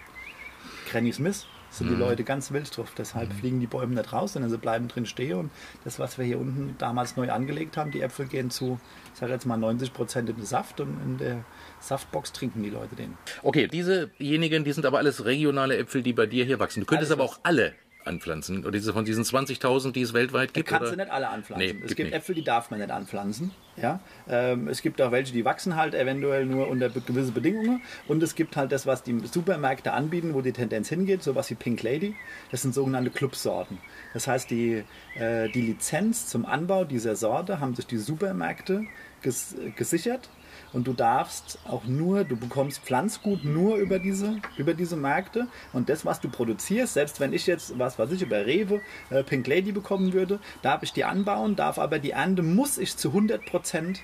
Granny 0.90 1.12
Smith 1.12 1.46
sind 1.70 1.88
mhm. 1.88 1.96
die 1.96 2.00
Leute 2.00 2.24
ganz 2.24 2.52
wild 2.52 2.76
drauf. 2.76 2.94
Deshalb 2.98 3.30
mhm. 3.30 3.34
fliegen 3.34 3.60
die 3.60 3.68
Bäume 3.68 3.96
nicht 3.96 4.12
raus, 4.12 4.34
sondern 4.34 4.50
sie 4.50 4.58
bleiben 4.58 4.88
drin 4.88 5.06
stehen. 5.06 5.38
Und 5.38 5.52
das, 5.84 6.00
was 6.00 6.18
wir 6.18 6.26
hier 6.26 6.40
unten 6.40 6.76
damals 6.78 7.16
neu 7.16 7.32
angelegt 7.32 7.78
haben, 7.78 7.92
die 7.92 8.02
Äpfel 8.02 8.26
gehen 8.26 8.50
zu, 8.50 8.80
ich 9.14 9.20
sage 9.20 9.32
jetzt 9.32 9.46
mal 9.46 9.58
90 9.58 9.94
Prozent 9.94 10.30
den 10.30 10.44
Saft 10.44 10.80
und 10.80 11.00
in 11.04 11.18
der 11.18 11.46
Saftbox 11.80 12.34
trinken 12.34 12.64
die 12.64 12.70
Leute 12.70 12.96
den. 12.96 13.18
Okay, 13.44 13.68
diesejenigen, 13.68 14.64
die 14.64 14.72
sind 14.72 14.86
aber 14.86 14.98
alles 14.98 15.26
regionale 15.26 15.78
Äpfel, 15.78 16.02
die 16.02 16.14
bei 16.14 16.26
dir 16.26 16.46
hier 16.46 16.60
wachsen. 16.60 16.82
Du 16.82 16.86
könntest 16.86 17.12
alles 17.12 17.20
aber 17.20 17.30
auch 17.30 17.40
alle 17.44 17.76
anpflanzen? 18.10 18.60
Oder 18.64 18.72
diese 18.72 18.92
von 18.92 19.06
diesen 19.06 19.24
20.000, 19.24 19.94
die 19.94 20.02
es 20.02 20.14
weltweit 20.14 20.54
gibt? 20.54 20.68
Kannst 20.68 20.82
oder? 20.82 20.92
du 20.92 20.98
nicht 20.98 21.12
alle 21.12 21.30
anpflanzen. 21.30 21.78
Nee, 21.78 21.84
es 21.86 21.96
gibt 21.96 22.10
nicht. 22.10 22.18
Äpfel, 22.18 22.36
die 22.36 22.44
darf 22.44 22.72
man 22.72 22.80
nicht 22.80 22.92
anpflanzen. 22.92 23.52
Ja? 23.78 24.02
Ähm, 24.28 24.68
es 24.68 24.82
gibt 24.82 25.02
auch 25.02 25.12
welche, 25.12 25.32
die 25.32 25.46
wachsen 25.46 25.76
halt 25.76 25.94
eventuell 25.94 26.46
nur 26.46 26.68
unter 26.68 26.90
gewisse 26.90 27.32
Bedingungen. 27.32 27.82
Und 28.08 28.22
es 28.22 28.36
gibt 28.36 28.58
halt 28.58 28.72
das, 28.72 28.86
was 28.86 29.04
die 29.04 29.18
Supermärkte 29.26 29.94
anbieten, 29.94 30.34
wo 30.34 30.42
die 30.42 30.52
Tendenz 30.52 30.90
hingeht, 30.90 31.24
sowas 31.24 31.50
wie 31.50 31.56
Pink 31.56 31.82
Lady. 31.84 32.16
Das 32.52 32.62
sind 32.62 32.74
sogenannte 32.74 33.12
Clubsorten. 33.12 33.78
Das 34.14 34.28
heißt, 34.28 34.50
die, 34.50 34.84
äh, 35.16 35.50
die 35.50 35.62
Lizenz 35.62 36.28
zum 36.28 36.46
Anbau 36.46 36.84
dieser 36.84 37.16
Sorte 37.16 37.60
haben 37.60 37.76
sich 37.76 37.88
die 37.88 37.98
Supermärkte 37.98 38.86
ges 39.22 39.56
gesichert 39.76 40.30
und 40.74 40.88
du 40.88 40.94
darfst 40.94 41.60
auch 41.68 41.86
nur, 41.86 42.24
du 42.24 42.36
bekommst 42.36 42.82
Pflanzgut 42.82 43.44
nur 43.44 43.78
über 43.78 44.00
diese, 44.00 44.38
über 44.58 44.74
diese 44.74 44.96
Märkte 44.96 45.48
und 45.74 45.90
das, 45.90 46.06
was 46.06 46.20
du 46.20 46.30
produzierst, 46.30 46.94
selbst 46.94 47.20
wenn 47.20 47.34
ich 47.34 47.48
jetzt, 47.48 47.78
was 47.80 47.98
weiß 47.98 48.12
ich, 48.12 48.22
über 48.22 48.46
Rewe 48.46 48.82
äh, 49.10 49.24
Pink 49.24 49.48
Lady 49.48 49.72
bekommen 49.72 50.14
würde, 50.14 50.40
darf 50.62 50.84
ich 50.84 50.94
die 50.94 51.04
anbauen, 51.04 51.56
darf 51.56 51.80
aber 51.80 52.00
die 52.00 52.12
Ernte 52.12 52.44
muss 52.44 52.78
ich 52.78 52.96
zu 52.98 53.10
100 53.10 53.46
Prozent 53.46 54.02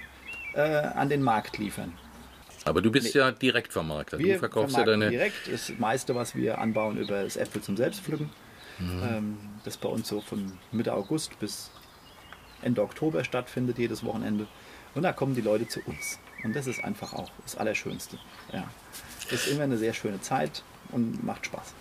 äh, 0.54 0.62
an 0.62 1.10
den 1.10 1.22
Markt 1.22 1.58
liefern. 1.58 1.94
Aber 2.66 2.82
du 2.82 2.92
bist 2.92 3.14
nee. 3.14 3.22
ja 3.22 3.32
direkt 3.32 3.72
Vermarkter. 3.72 4.18
Wir 4.18 4.34
du 4.34 4.40
verkaufst 4.40 4.76
ja 4.76 4.84
deine. 4.84 5.10
Direkt 5.12 5.52
das 5.52 5.72
meiste, 5.78 6.16
was 6.16 6.36
wir 6.36 6.58
anbauen, 6.58 6.98
über 6.98 7.24
das 7.24 7.38
Äpfel 7.38 7.62
zum 7.62 7.78
Selbstpflücken. 7.78 8.32
Mhm. 8.80 9.04
Ähm, 9.08 9.38
das 9.64 9.78
bei 9.78 9.88
uns 9.88 10.08
so 10.08 10.20
von 10.20 10.52
Mitte 10.72 10.94
August 10.94 11.40
bis 11.40 11.70
Ende 12.64 12.82
Oktober 12.82 13.24
stattfindet, 13.24 13.78
jedes 13.78 14.04
Wochenende. 14.04 14.48
Und 14.96 15.04
da 15.04 15.14
kommen 15.14 15.36
die 15.36 15.42
Leute 15.42 15.68
zu 15.68 15.80
uns. 15.86 16.20
Und 16.46 16.56
das 16.56 16.68
ist 16.68 16.84
einfach 16.84 17.14
auch 17.14 17.32
das 17.44 17.58
Allerschönste. 17.58 18.20
Ja. 18.54 18.66
Ist 19.32 19.48
immer 19.48 19.64
eine 19.64 19.78
sehr 19.78 19.94
schöne 19.94 20.22
Zeit 20.22 20.62
und 20.92 21.24
macht 21.24 21.48
Spaß. 21.48 21.74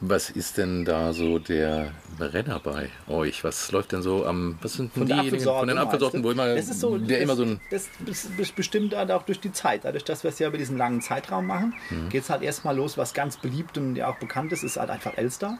Was 0.00 0.30
ist 0.30 0.56
denn 0.56 0.86
da 0.86 1.12
so 1.12 1.38
der 1.38 1.92
Renner 2.18 2.58
bei 2.58 2.88
euch? 3.06 3.44
Was 3.44 3.70
läuft 3.70 3.92
denn 3.92 4.00
so 4.00 4.24
am, 4.24 4.58
was 4.62 4.72
sind 4.72 4.94
von 4.94 5.06
diejenigen 5.06 5.40
von 5.40 5.68
den 5.68 5.76
Apfelsorten, 5.76 6.24
wo 6.24 6.30
immer, 6.30 6.54
das 6.54 6.68
ist 6.68 6.80
so, 6.80 6.96
der 6.96 7.18
das, 7.18 7.24
immer 7.24 7.36
so 7.36 7.42
ein... 7.44 7.60
Das 7.70 7.88
ist 8.06 8.56
bestimmt 8.56 8.96
halt 8.96 9.10
auch 9.10 9.22
durch 9.22 9.40
die 9.40 9.52
Zeit. 9.52 9.84
Dadurch, 9.84 10.04
dass 10.04 10.24
wir 10.24 10.30
es 10.30 10.38
ja 10.38 10.48
über 10.48 10.58
diesen 10.58 10.78
langen 10.78 11.02
Zeitraum 11.02 11.46
machen, 11.46 11.74
mhm. 11.90 12.08
geht 12.08 12.22
es 12.22 12.30
halt 12.30 12.42
erstmal 12.42 12.74
los, 12.74 12.96
was 12.96 13.12
ganz 13.12 13.36
beliebt 13.36 13.76
und 13.76 13.94
ja 13.94 14.08
auch 14.08 14.18
bekannt 14.18 14.52
ist, 14.52 14.64
ist 14.64 14.78
halt 14.78 14.88
einfach 14.88 15.18
Elster. 15.18 15.58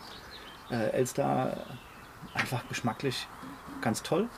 Äh, 0.71 0.91
Elster 0.93 1.67
einfach 2.33 2.67
geschmacklich 2.69 3.29
ganz 3.83 4.03
toll. 4.03 4.29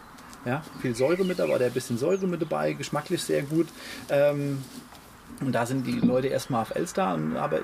Ja, 0.44 0.62
viel 0.80 0.94
Säure 0.94 1.24
mit 1.24 1.38
dabei, 1.38 1.64
ein 1.64 1.72
bisschen 1.72 1.98
Säure 1.98 2.26
mit 2.26 2.40
dabei, 2.40 2.72
geschmacklich 2.72 3.22
sehr 3.22 3.42
gut. 3.42 3.68
Ähm, 4.08 4.64
und 5.40 5.52
da 5.52 5.66
sind 5.66 5.86
die 5.86 6.00
Leute 6.00 6.28
erstmal 6.28 6.62
auf 6.62 6.74
Elster, 6.74 7.18
aber 7.36 7.60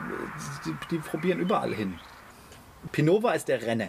die, 0.64 0.74
die, 0.90 0.98
probieren 0.98 1.40
überall 1.40 1.74
hin. 1.74 1.98
Pinova 2.92 3.32
ist 3.32 3.48
der 3.48 3.62
Renner. 3.62 3.88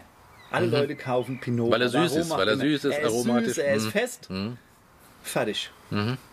Alle 0.52 0.68
mhm. 0.68 0.74
Leute 0.74 0.96
kaufen 0.96 1.40
Pinova. 1.40 1.72
Weil 1.72 1.82
er 1.82 1.90
süß 1.90 2.12
Warum 2.12 2.22
ist, 2.22 2.30
weil 2.30 2.48
er 2.48 2.58
süß 2.58 2.86
ist, 2.86 2.86
er 2.86 3.02
ist 3.02 3.14
aromatisch. 3.14 3.48
Süß, 3.48 3.58
er 3.58 3.76
ist 3.76 3.86
mhm. 3.86 3.92
fest. 3.92 4.30
Mhm. 4.30 4.58
fertig. 5.24 5.72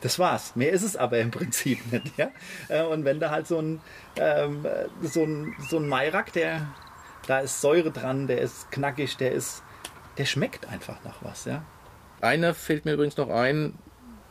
Das 0.01 0.19
war's. 0.19 0.57
Mehr 0.57 0.73
ist 0.73 0.83
es 0.83 0.97
aber 0.97 1.19
im 1.19 1.31
Prinzip 1.31 1.81
nicht. 1.93 2.17
Ja? 2.19 2.31
Äh, 2.69 2.83
Und 2.83 3.05
wenn 3.05 3.21
da 3.21 3.31
halt 3.31 3.47
so 3.47 3.59
ein, 3.59 3.81
ähm, 4.17 4.65
äh, 4.65 4.87
so 5.07 5.23
ein, 5.23 5.55
so 5.69 5.79
ein 5.79 5.89
Mairak, 5.89 6.33
der, 6.33 6.67
da 7.27 7.41
ist 7.41 7.61
Säure 7.61 7.91
dran, 7.91 8.27
der 8.27 8.41
ist 8.41 8.71
knackig, 8.73 9.17
der 9.17 9.33
ist, 9.33 9.63
der 10.19 10.25
schmeckt 10.25 10.69
einfach 10.69 10.97
nach 11.05 11.17
was. 11.21 11.45
Ja? 11.45 11.63
Einer 12.25 12.55
fällt 12.55 12.85
mir 12.85 12.95
übrigens 12.95 13.17
noch 13.17 13.29
ein, 13.29 13.75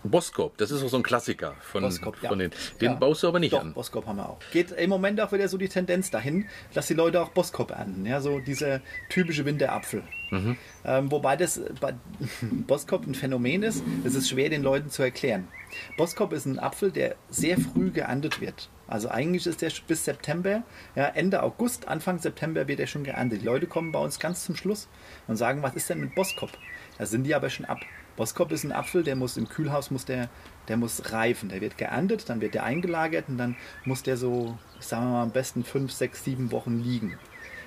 Boskop, 0.04 0.58
das 0.58 0.72
ist 0.72 0.84
auch 0.84 0.90
so 0.90 0.98
ein 0.98 1.04
Klassiker 1.04 1.56
von, 1.62 1.84
Boskop, 1.84 2.22
ja. 2.22 2.30
von 2.30 2.40
den. 2.40 2.52
Den 2.82 2.92
Ja. 2.92 2.96
baust 2.96 3.24
du 3.24 3.28
aber 3.28 3.40
nicht 3.40 3.54
Doch, 3.54 3.62
an. 3.62 3.74
Boskop 3.74 4.06
haben 4.06 4.18
wir 4.18 4.28
auch. 4.28 4.40
Geht 4.52 4.72
im 4.72 4.90
Moment 4.90 5.22
auch 5.22 5.32
wieder 5.32 5.48
so 5.48 5.58
die 5.58 5.70
Tendenz 5.70 6.12
dahin, 6.12 6.48
dass 6.74 6.88
die 6.88 6.94
Leute 6.94 7.22
auch 7.22 7.30
Boskop 7.30 7.72
ernten. 7.72 8.06
Ja, 8.06 8.20
so 8.20 8.40
dieser 8.40 8.82
typische 9.10 9.46
Winterapfel. 9.46 10.04
Mhm. 10.32 10.58
Ähm, 10.84 11.12
wobei 11.12 11.38
das 11.38 11.62
bei 11.80 11.94
Boskop 12.42 13.08
ein 13.08 13.16
Phänomen 13.16 13.64
ist, 13.64 13.84
es 14.04 14.16
ist 14.16 14.28
schwer 14.28 14.50
den 14.50 14.64
Leuten 14.64 14.90
zu 14.90 15.04
erklären. 15.04 15.48
Boskop 15.96 16.34
ist 16.34 16.46
ein 16.46 16.60
Apfel, 16.60 16.92
der 16.92 17.16
sehr 17.30 17.58
früh 17.58 17.90
geerntet 17.92 18.42
wird. 18.42 18.70
Also 18.88 19.10
eigentlich 19.10 19.48
ist 19.48 19.62
der 19.62 19.72
bis 19.88 20.04
September, 20.04 20.64
ja, 20.96 21.06
Ende 21.06 21.42
August, 21.42 21.88
Anfang 21.88 22.20
September 22.20 22.68
wird 22.68 22.82
er 22.82 22.88
schon 22.88 23.04
geerntet. 23.04 23.42
Die 23.42 23.46
Leute 23.46 23.66
kommen 23.68 23.92
bei 23.94 24.00
uns 24.00 24.20
ganz 24.20 24.44
zum 24.44 24.56
Schluss 24.56 24.90
und 25.28 25.38
sagen, 25.38 25.64
was 25.64 25.76
ist 25.76 25.90
denn 25.90 26.02
mit 26.02 26.14
Boskop? 26.14 26.52
Da 26.98 27.06
sind 27.06 27.24
die 27.24 27.36
aber 27.36 27.50
schon 27.50 27.66
ab. 27.66 27.80
Boskop 28.16 28.52
ist 28.52 28.64
ein 28.64 28.72
Apfel, 28.72 29.04
der 29.04 29.16
muss 29.16 29.38
im 29.38 29.50
Kühlhaus 29.50 29.90
muss 29.90 30.06
der, 30.06 30.30
der 30.68 30.78
muss 30.78 31.12
reifen. 31.12 31.50
Der 31.50 31.62
wird 31.62 31.78
geerntet, 31.78 32.30
dann 32.30 32.42
wird 32.42 32.54
der 32.54 32.64
eingelagert 32.64 33.28
und 33.28 33.38
dann 33.38 33.56
muss 33.86 34.04
der 34.04 34.18
so, 34.18 34.58
sagen 34.80 35.06
wir 35.06 35.12
mal, 35.12 35.24
am 35.24 35.32
besten 35.32 35.64
fünf, 35.64 35.92
sechs, 35.92 36.24
sieben 36.24 36.52
Wochen 36.52 36.80
liegen. 36.80 37.18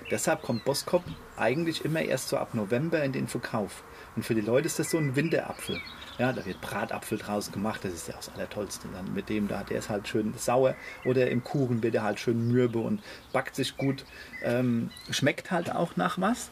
Deshalb 0.09 0.42
kommt 0.42 0.64
Boskop 0.64 1.02
eigentlich 1.37 1.85
immer 1.85 2.00
erst 2.00 2.28
so 2.28 2.37
ab 2.37 2.54
November 2.54 3.02
in 3.02 3.11
den 3.11 3.26
Verkauf. 3.26 3.83
Und 4.14 4.23
für 4.23 4.37
die 4.37 4.40
Leute 4.40 4.66
ist 4.66 4.78
das 4.78 4.90
so 4.90 4.99
ein 4.99 5.16
Winterapfel. 5.16 5.80
Ja, 6.18 6.33
da 6.33 6.47
wird 6.47 6.61
Bratapfel 6.61 7.18
draus 7.18 7.50
gemacht, 7.50 7.85
das 7.85 7.92
ist 7.92 8.09
ja 8.09 8.14
das 8.14 8.33
Allertollste. 8.33 8.88
Dann 8.95 9.12
mit 9.12 9.28
dem 9.28 9.49
da, 9.49 9.64
der 9.64 9.78
ist 9.78 9.90
halt 9.90 10.06
schön 10.06 10.33
sauer. 10.35 10.76
Oder 11.04 11.28
im 11.28 11.42
Kuchen 11.42 11.83
wird 11.83 11.97
er 11.97 12.04
halt 12.04 12.21
schön 12.21 12.49
mürbe 12.49 12.78
und 12.78 13.02
backt 13.33 13.56
sich 13.56 13.76
gut. 13.76 14.04
Ähm, 14.45 14.90
schmeckt 15.11 15.50
halt 15.50 15.75
auch 15.75 15.97
nach 15.97 16.21
was. 16.21 16.50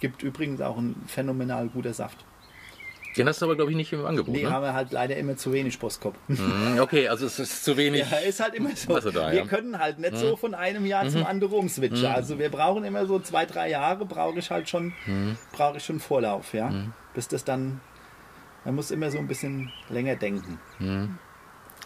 Gibt 0.00 0.22
übrigens 0.22 0.60
auch 0.60 0.76
ein 0.76 0.94
phänomenal 1.06 1.68
guter 1.68 1.94
Saft. 1.94 2.24
Den 3.16 3.28
hast 3.28 3.40
du 3.40 3.46
aber, 3.46 3.54
glaube 3.54 3.70
ich, 3.70 3.76
nicht 3.76 3.92
im 3.92 4.04
Angebot. 4.04 4.34
Nee, 4.34 4.42
ne? 4.42 4.50
haben 4.50 4.62
wir 4.64 4.74
halt 4.74 4.90
leider 4.90 5.16
immer 5.16 5.36
zu 5.36 5.52
wenig 5.52 5.78
Boskop. 5.78 6.16
Mhm, 6.26 6.78
Okay, 6.80 7.06
also 7.06 7.26
es 7.26 7.38
ist 7.38 7.64
zu 7.64 7.76
wenig. 7.76 8.10
Ja, 8.10 8.16
ist 8.18 8.40
halt 8.40 8.54
immer 8.54 8.74
so. 8.74 8.98
Da, 8.98 9.30
wir 9.30 9.34
ja. 9.34 9.44
Mhm. 9.44 9.48
können 9.48 9.78
halt 9.78 10.00
nicht 10.00 10.16
so 10.16 10.34
von 10.36 10.52
einem 10.52 10.84
Jahr 10.84 11.08
zum 11.08 11.24
anderen 11.24 11.52
umswitchen. 11.54 12.06
Also 12.06 12.40
wir 12.40 12.48
brauchen 12.48 12.82
immer 12.82 13.06
so 13.06 13.20
zwei, 13.20 13.46
drei 13.46 13.70
Jahre, 13.70 14.04
brauche 14.04 14.38
ich 14.40 14.50
halt 14.50 14.68
schon, 14.68 14.92
Mhm. 15.06 15.36
brauche 15.52 15.76
ich 15.76 15.84
schon 15.84 16.00
Vorlauf, 16.00 16.54
ja. 16.54 16.72
Bis 17.14 17.28
das 17.28 17.44
dann, 17.44 17.80
man 18.64 18.74
muss 18.74 18.90
immer 18.90 19.10
so 19.12 19.18
ein 19.18 19.28
bisschen 19.28 19.70
länger 19.90 20.16
denken. 20.16 20.58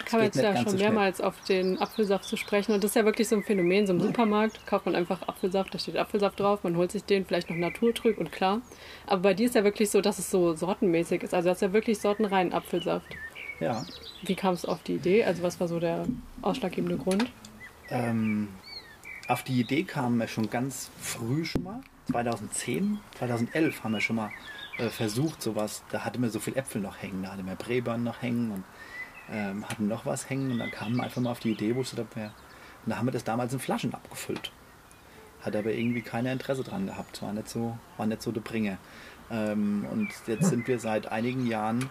Kam 0.05 0.23
jetzt 0.23 0.37
ja 0.37 0.57
schon 0.57 0.71
so 0.71 0.77
mehrmals 0.77 1.21
auf 1.21 1.41
den 1.45 1.79
Apfelsaft 1.79 2.25
zu 2.25 2.37
sprechen. 2.37 2.73
Und 2.73 2.85
das 2.85 2.93
ist 2.93 2.95
ja 2.95 3.05
wirklich 3.05 3.29
so 3.29 3.37
ein 3.37 3.43
Phänomen. 3.43 3.87
So 3.87 3.93
im 3.93 4.01
Supermarkt 4.01 4.67
kauft 4.67 4.87
man 4.87 4.95
einfach 4.95 5.27
Apfelsaft, 5.29 5.75
da 5.75 5.79
steht 5.79 5.97
Apfelsaft 5.97 6.41
drauf, 6.41 6.63
man 6.63 6.77
holt 6.77 6.93
sich 6.93 7.05
den, 7.05 7.25
vielleicht 7.25 7.51
noch 7.51 7.57
naturtrüb 7.57 8.19
und 8.19 8.33
klar. 8.33 8.61
Aber 9.07 9.23
bei 9.23 9.35
dir 9.35 9.47
ist 9.47 9.55
ja 9.55 9.65
wirklich 9.65 9.91
so, 9.91 10.01
dass 10.01 10.19
es 10.19 10.31
so 10.31 10.55
sortenmäßig 10.55 11.23
ist. 11.23 11.35
Also 11.35 11.49
du 11.49 11.51
hast 11.51 11.63
ja 11.63 11.73
wirklich 11.73 11.99
sortenreinen 11.99 12.53
Apfelsaft. 12.53 13.07
Ja. 13.61 13.85
Wie 14.23 14.35
kamst 14.35 14.65
du 14.65 14.69
auf 14.69 14.83
die 14.83 14.95
Idee? 14.95 15.25
Also 15.25 15.43
was 15.43 15.61
war 15.61 15.69
so 15.69 15.81
der 15.81 16.07
ausschlaggebende 16.43 16.97
Grund? 16.97 17.27
Ähm, 17.91 18.49
auf 19.27 19.43
die 19.43 19.61
Idee 19.61 19.85
kamen 19.85 20.19
wir 20.19 20.29
schon 20.29 20.51
ganz 20.51 20.91
früh 21.01 21.45
schon 21.45 21.65
mal. 21.65 21.81
2010, 22.11 22.99
2011 23.19 23.85
haben 23.85 23.93
wir 23.93 24.01
schon 24.01 24.17
mal 24.17 24.31
äh, 24.79 24.89
versucht, 24.89 25.43
sowas. 25.43 25.83
Da 25.91 26.05
hatten 26.05 26.23
wir 26.23 26.31
so 26.31 26.41
viel 26.41 26.57
Äpfel 26.57 26.81
noch 26.81 27.03
hängen, 27.03 27.23
da 27.23 27.33
hatten 27.33 27.47
wir 27.47 27.55
Brebeeren 27.55 28.05
noch 28.05 28.23
hängen 28.23 28.51
und 28.51 28.65
ähm, 29.31 29.69
hatten 29.69 29.89
noch 29.89 30.07
was 30.07 30.29
hängen 30.29 30.51
und 30.53 30.59
dann 30.59 30.71
kamen 30.71 30.97
wir 30.97 31.05
einfach 31.05 31.21
mal 31.21 31.31
auf 31.31 31.41
die 31.41 31.53
Idee, 31.53 31.75
wo 31.75 31.83
ich 31.83 31.93
habe, 31.93 32.09
ja, 32.17 32.27
und 32.85 32.91
da 32.91 32.99
haben 32.99 33.07
wir 33.07 33.13
das 33.13 33.25
damals 33.25 33.53
in 33.53 33.59
Flaschen 33.59 33.95
abgefüllt. 33.95 34.51
Hat 35.43 35.55
aber 35.55 35.73
irgendwie 35.73 36.03
keiner 36.03 36.33
Interesse 36.33 36.65
dran 36.65 36.87
gehabt, 36.87 37.23
war 37.23 37.33
nicht 37.33 37.49
so, 37.49 37.79
war 37.97 38.07
nicht 38.07 38.23
so 38.23 38.33
der 38.33 38.41
Bringer. 38.41 38.79
Ähm, 39.31 39.87
und 39.91 40.09
jetzt 40.27 40.49
sind 40.49 40.67
wir 40.67 40.79
seit 40.79 41.07
einigen 41.13 41.47
Jahren 41.47 41.91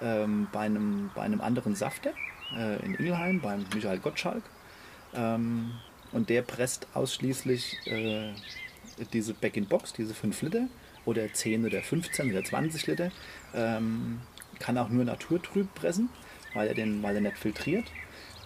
ähm, 0.00 0.48
bei, 0.52 0.60
einem, 0.60 1.10
bei 1.14 1.22
einem 1.22 1.40
anderen 1.40 1.74
Safter 1.74 2.12
äh, 2.56 2.84
in 2.84 2.94
Ingelheim, 2.94 3.40
beim 3.40 3.64
Michael 3.74 3.98
Gottschalk. 3.98 4.42
Ähm, 5.14 5.72
und 6.12 6.28
der 6.28 6.42
presst 6.42 6.86
ausschließlich 6.94 7.86
äh, 7.86 8.32
diese 9.12 9.34
Back-in-Box, 9.34 9.94
diese 9.94 10.14
5 10.14 10.42
Liter 10.42 10.66
oder 11.04 11.32
10 11.32 11.66
oder 11.66 11.82
15 11.82 12.30
oder 12.30 12.44
20 12.44 12.86
Liter. 12.86 13.10
Ähm, 13.54 14.20
kann 14.58 14.78
auch 14.78 14.88
nur 14.88 15.04
naturtrüb 15.04 15.74
pressen, 15.74 16.08
weil 16.54 16.68
er, 16.68 16.74
den, 16.74 17.02
weil 17.02 17.16
er 17.16 17.20
nicht 17.20 17.38
filtriert. 17.38 17.84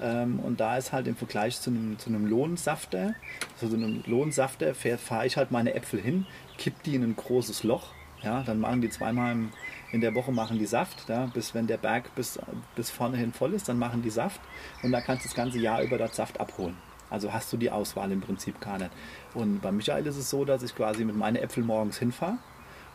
Ähm, 0.01 0.41
und 0.41 0.61
da 0.61 0.77
ist 0.77 0.93
halt 0.93 1.07
im 1.07 1.17
Vergleich 1.17 1.61
zu 1.61 1.71
einem, 1.71 1.99
zu 1.99 2.09
einem 2.09 2.27
Lohnsafter, 2.27 3.15
zu 3.57 3.69
so 3.69 3.77
einem 3.77 4.03
Lohnsafter 4.07 4.75
fahre 4.75 5.27
ich 5.27 5.37
halt 5.37 5.51
meine 5.51 5.75
Äpfel 5.75 6.01
hin, 6.01 6.27
kipp 6.57 6.83
die 6.85 6.95
in 6.95 7.03
ein 7.03 7.17
großes 7.17 7.65
Loch. 7.65 7.93
Ja, 8.23 8.43
dann 8.43 8.59
machen 8.59 8.81
die 8.81 8.91
zweimal 8.91 9.33
im, 9.33 9.51
in 9.93 10.01
der 10.01 10.15
Woche 10.15 10.33
machen 10.33 10.59
die 10.59 10.67
Saft, 10.67 11.09
ja, 11.09 11.27
bis 11.27 11.55
wenn 11.55 11.69
der 11.69 11.77
Berg 11.77 12.13
bis, 12.17 12.39
bis 12.75 12.91
vorne 12.91 13.17
hin 13.17 13.33
voll 13.33 13.55
ist, 13.55 13.69
dann 13.69 13.79
machen 13.79 14.03
die 14.03 14.11
Saft 14.11 14.41
und 14.83 14.91
dann 14.91 15.05
kannst 15.05 15.25
du 15.25 15.29
das 15.29 15.37
ganze 15.37 15.59
Jahr 15.59 15.83
über 15.83 15.99
dort 15.99 16.15
Saft 16.15 16.41
abholen. 16.41 16.77
Also 17.11 17.33
hast 17.33 17.53
du 17.53 17.57
die 17.57 17.71
Auswahl 17.71 18.11
im 18.11 18.21
Prinzip 18.21 18.61
gar 18.61 18.79
nicht. 18.79 18.91
Und 19.35 19.61
bei 19.61 19.73
Michael 19.73 20.07
ist 20.07 20.17
es 20.17 20.29
so, 20.29 20.45
dass 20.45 20.63
ich 20.63 20.75
quasi 20.75 21.05
mit 21.05 21.17
meinen 21.17 21.37
Äpfeln 21.37 21.67
morgens 21.67 21.99
hinfahre 21.99 22.39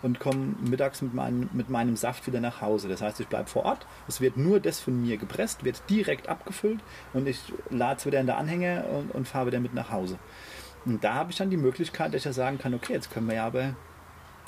und 0.03 0.19
komme 0.19 0.53
mittags 0.69 1.01
mit, 1.01 1.13
meinem 1.13 1.50
mit 1.53 1.69
meinem 1.69 1.95
Saft 1.95 2.27
wieder 2.27 2.39
nach 2.39 2.62
Hause. 2.62 2.88
Das 2.88 3.01
heißt, 3.01 3.19
ich 3.19 3.27
bleibe 3.27 3.50
vor 3.50 3.65
Ort. 3.65 3.88
Es 4.07 4.22
wird 4.22 4.38
nur 4.38 4.60
das 4.60 4.79
von 4.79 5.01
mir 5.01 5.17
gepresst, 5.17 5.63
wird 5.63 5.81
direkt 5.89 6.29
abgefüllt 6.29 6.81
und 7.13 7.27
ich 7.27 7.39
lade 7.69 7.98
es 7.98 8.05
wieder 8.05 8.19
in 8.19 8.27
der 8.27 8.38
Anhänger 8.38 8.86
und, 8.89 9.12
und 9.15 9.27
fahre 9.27 9.48
wieder 9.48 9.60
mit 9.60 9.74
nach 9.74 9.91
Hause. 9.91 10.19
Und 10.86 11.03
da 11.03 11.15
habe 11.15 11.31
ich 11.31 11.38
dann 11.38 11.50
die 11.50 11.57
Möglichkeit, 11.57 12.13
dass 12.13 12.19
ich 12.19 12.25
ja 12.25 12.33
sagen 12.33 12.57
kann, 12.57 12.74
okay, 12.74 12.93
jetzt 12.93 13.12
können 13.12 13.27
wir 13.27 13.36
ja 13.36 13.48
aber 13.48 13.75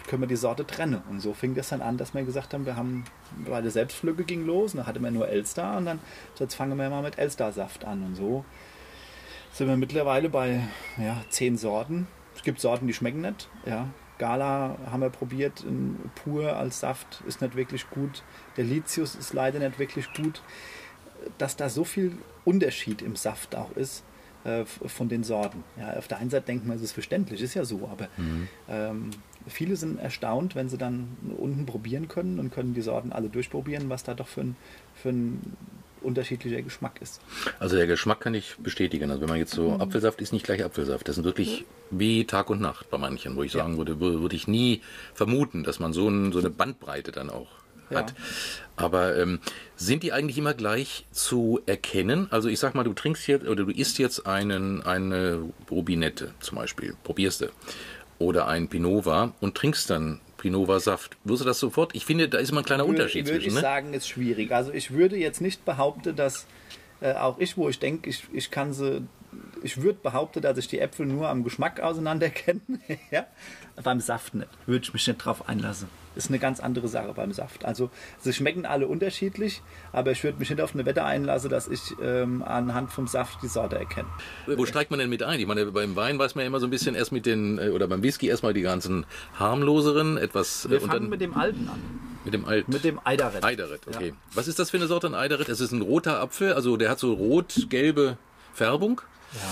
können 0.07 0.21
wir 0.21 0.27
die 0.27 0.35
Sorte 0.35 0.67
trennen. 0.67 1.01
Und 1.09 1.19
so 1.19 1.33
fing 1.33 1.55
das 1.55 1.69
dann 1.69 1.81
an, 1.81 1.97
dass 1.97 2.13
wir 2.13 2.23
gesagt 2.23 2.53
haben, 2.53 2.65
wir 2.65 2.75
haben, 2.75 3.05
bei 3.47 3.61
der 3.61 3.71
Selbstpflücke 3.71 4.23
ging 4.23 4.45
los, 4.45 4.73
und 4.73 4.77
dann 4.77 4.87
hatte 4.87 4.99
man 4.99 5.13
nur 5.13 5.27
Elster 5.27 5.77
und 5.77 5.85
dann, 5.85 5.99
jetzt 6.37 6.53
fangen 6.53 6.77
wir 6.77 6.89
mal 6.89 7.01
mit 7.01 7.17
Elstersaft 7.17 7.85
an. 7.85 8.03
Und 8.03 8.15
so 8.15 8.45
sind 9.51 9.67
wir 9.67 9.77
mittlerweile 9.77 10.29
bei 10.29 10.67
ja, 10.97 11.23
zehn 11.29 11.57
Sorten. 11.57 12.07
Es 12.35 12.43
gibt 12.43 12.59
Sorten, 12.59 12.87
die 12.87 12.93
schmecken 12.93 13.21
nicht. 13.21 13.49
Ja. 13.65 13.87
Gala 14.17 14.77
haben 14.89 15.01
wir 15.01 15.09
probiert, 15.09 15.61
in 15.61 15.97
pur 16.15 16.55
als 16.55 16.79
Saft 16.79 17.21
ist 17.27 17.41
nicht 17.41 17.55
wirklich 17.55 17.89
gut. 17.89 18.23
Der 18.57 18.63
Litius 18.63 19.15
ist 19.15 19.33
leider 19.33 19.59
nicht 19.59 19.79
wirklich 19.79 20.11
gut. 20.13 20.41
Dass 21.37 21.55
da 21.55 21.69
so 21.69 21.83
viel 21.83 22.17
Unterschied 22.43 23.01
im 23.01 23.15
Saft 23.15 23.55
auch 23.55 23.71
ist 23.75 24.03
äh, 24.43 24.65
von 24.65 25.09
den 25.09 25.23
Sorten. 25.23 25.63
Ja, 25.77 25.93
auf 25.97 26.07
der 26.07 26.19
einen 26.19 26.29
Seite 26.29 26.45
denkt 26.45 26.65
man, 26.65 26.77
es 26.77 26.83
ist 26.83 26.91
verständlich, 26.91 27.41
ist 27.41 27.55
ja 27.55 27.65
so, 27.65 27.89
aber 27.91 28.07
ähm, 28.69 29.09
viele 29.47 29.75
sind 29.75 29.99
erstaunt, 29.99 30.55
wenn 30.55 30.69
sie 30.69 30.77
dann 30.77 31.17
unten 31.37 31.65
probieren 31.65 32.07
können 32.07 32.39
und 32.39 32.51
können 32.51 32.73
die 32.73 32.81
Sorten 32.81 33.11
alle 33.11 33.29
durchprobieren, 33.29 33.89
was 33.89 34.03
da 34.03 34.13
doch 34.13 34.27
für 34.27 34.41
ein, 34.41 34.55
für 34.93 35.09
ein 35.09 35.57
unterschiedlicher 36.05 36.61
Geschmack 36.61 37.01
ist. 37.01 37.19
Also 37.59 37.75
der 37.75 37.87
Geschmack 37.87 38.19
kann 38.21 38.33
ich 38.33 38.55
bestätigen. 38.59 39.09
Also 39.09 39.21
wenn 39.21 39.29
man 39.29 39.37
jetzt 39.37 39.53
so 39.53 39.71
Mhm. 39.71 39.81
Apfelsaft 39.81 40.21
ist 40.21 40.31
nicht 40.31 40.45
gleich 40.45 40.63
Apfelsaft. 40.63 41.07
Das 41.07 41.15
sind 41.15 41.25
wirklich 41.25 41.65
wie 41.91 42.25
Tag 42.25 42.49
und 42.49 42.61
Nacht 42.61 42.89
bei 42.89 42.97
manchen, 42.97 43.35
wo 43.35 43.43
ich 43.43 43.53
Ja. 43.53 43.61
sagen 43.63 43.77
würde, 43.77 43.93
wür- 43.93 44.21
würde 44.21 44.35
ich 44.35 44.47
nie 44.47 44.81
vermuten, 45.13 45.63
dass 45.63 45.79
man 45.79 45.91
so, 45.93 46.07
ein, 46.07 46.31
so 46.31 46.39
eine 46.39 46.49
Bandbreite 46.49 47.11
dann 47.11 47.29
auch 47.29 47.47
Ja. 47.89 47.99
hat. 47.99 48.13
Aber 48.77 49.17
ähm, 49.17 49.39
sind 49.75 50.03
die 50.03 50.11
eigentlich 50.11 50.37
immer 50.37 50.53
gleich 50.53 51.05
zu 51.11 51.59
erkennen? 51.65 52.27
Also 52.31 52.49
ich 52.49 52.59
sag 52.59 52.75
mal, 52.75 52.83
du 52.83 52.93
trinkst 52.93 53.27
jetzt 53.27 53.45
oder 53.47 53.63
du 53.65 53.71
isst 53.71 53.99
jetzt 53.99 54.25
einen, 54.25 54.81
eine 54.83 55.41
Rubinette 55.69 56.33
zum 56.39 56.57
Beispiel, 56.57 56.95
probierst 57.03 57.41
du. 57.41 57.47
Oder 58.17 58.47
ein 58.47 58.69
Pinova 58.69 59.33
und 59.41 59.55
trinkst 59.55 59.89
dann 59.89 60.21
Pinova-Saft. 60.45 61.17
Wirst 61.23 61.41
du 61.41 61.45
das 61.45 61.59
sofort? 61.59 61.95
Ich 61.95 62.05
finde, 62.05 62.29
da 62.29 62.37
ist 62.37 62.51
immer 62.51 62.61
ein 62.61 62.65
kleiner 62.65 62.85
Unterschied 62.85 63.25
würde 63.25 63.39
zwischen. 63.39 63.47
ich 63.49 63.55
Ne? 63.55 63.61
sagen, 63.61 63.93
ist 63.95 64.07
schwierig. 64.07 64.51
Also 64.51 64.71
ich 64.71 64.91
würde 64.91 65.17
jetzt 65.17 65.41
nicht 65.41 65.65
behaupten, 65.65 66.15
dass 66.15 66.45
äh, 67.01 67.13
auch 67.13 67.39
ich, 67.39 67.57
wo 67.57 67.67
ich 67.67 67.79
denke, 67.79 68.11
ich, 68.11 68.25
ich 68.31 68.51
kann 68.51 68.71
sie, 68.71 69.07
ich 69.63 69.81
würde 69.81 69.97
behaupten, 70.03 70.41
dass 70.43 70.59
ich 70.59 70.67
die 70.67 70.77
Äpfel 70.79 71.07
nur 71.07 71.29
am 71.29 71.43
Geschmack 71.43 71.79
auseinander 71.79 72.29
kenne. 72.29 72.61
ja? 73.11 73.25
Beim 73.83 73.99
Saft 73.99 74.35
nicht. 74.35 74.49
Würde 74.67 74.83
ich 74.83 74.93
mich 74.93 75.07
nicht 75.07 75.17
drauf 75.17 75.49
einlassen. 75.49 75.89
Ist 76.15 76.29
eine 76.29 76.39
ganz 76.39 76.59
andere 76.59 76.87
Sache 76.87 77.11
beim 77.13 77.31
Saft. 77.33 77.65
Also 77.65 77.89
sie 78.19 78.31
schmecken 78.33 78.65
alle 78.65 78.87
unterschiedlich, 78.87 79.61
aber 79.91 80.11
ich 80.11 80.23
würde 80.23 80.39
mich 80.39 80.49
nicht 80.49 80.61
auf 80.61 80.73
eine 80.73 80.85
Wette 80.85 81.03
einlassen, 81.03 81.49
dass 81.49 81.67
ich 81.67 81.81
ähm, 82.01 82.41
anhand 82.43 82.91
vom 82.91 83.07
Saft 83.07 83.39
die 83.43 83.47
Sorte 83.47 83.77
erkenne. 83.77 84.07
Wo 84.47 84.65
steigt 84.65 84.91
man 84.91 84.99
denn 84.99 85.09
mit 85.09 85.23
ein? 85.23 85.39
Ich 85.39 85.45
meine, 85.47 85.65
beim 85.67 85.95
Wein 85.95 86.17
weiß 86.17 86.35
man 86.35 86.43
ja 86.43 86.47
immer 86.47 86.59
so 86.59 86.67
ein 86.67 86.69
bisschen 86.69 86.95
erst 86.95 87.11
mit 87.11 87.25
den, 87.25 87.59
äh, 87.59 87.69
oder 87.69 87.87
beim 87.87 88.01
Whisky 88.03 88.27
erstmal 88.27 88.53
die 88.53 88.61
ganzen 88.61 89.05
harmloseren, 89.37 90.17
etwas, 90.17 90.65
äh, 90.65 90.69
Wir 90.71 90.81
und 90.83 90.87
fangen 90.87 91.01
dann 91.03 91.09
mit 91.09 91.21
dem 91.21 91.35
Alten 91.35 91.67
an. 91.69 91.79
mit 92.23 92.33
dem 92.33 92.45
Alt. 92.45 92.67
Mit 92.67 92.83
dem 92.83 92.99
Eiderett. 93.03 93.43
Eiderett, 93.43 93.81
okay. 93.87 94.07
Ja. 94.09 94.13
Was 94.33 94.47
ist 94.47 94.57
das 94.59 94.71
für 94.71 94.77
eine 94.77 94.87
Sorte 94.87 95.07
an 95.07 95.15
Eiderett? 95.15 95.49
Es 95.49 95.59
ist 95.59 95.71
ein 95.71 95.81
roter 95.81 96.19
Apfel, 96.21 96.53
also 96.53 96.77
der 96.77 96.89
hat 96.89 96.99
so 96.99 97.13
rot-gelbe 97.13 98.17
Färbung 98.53 99.01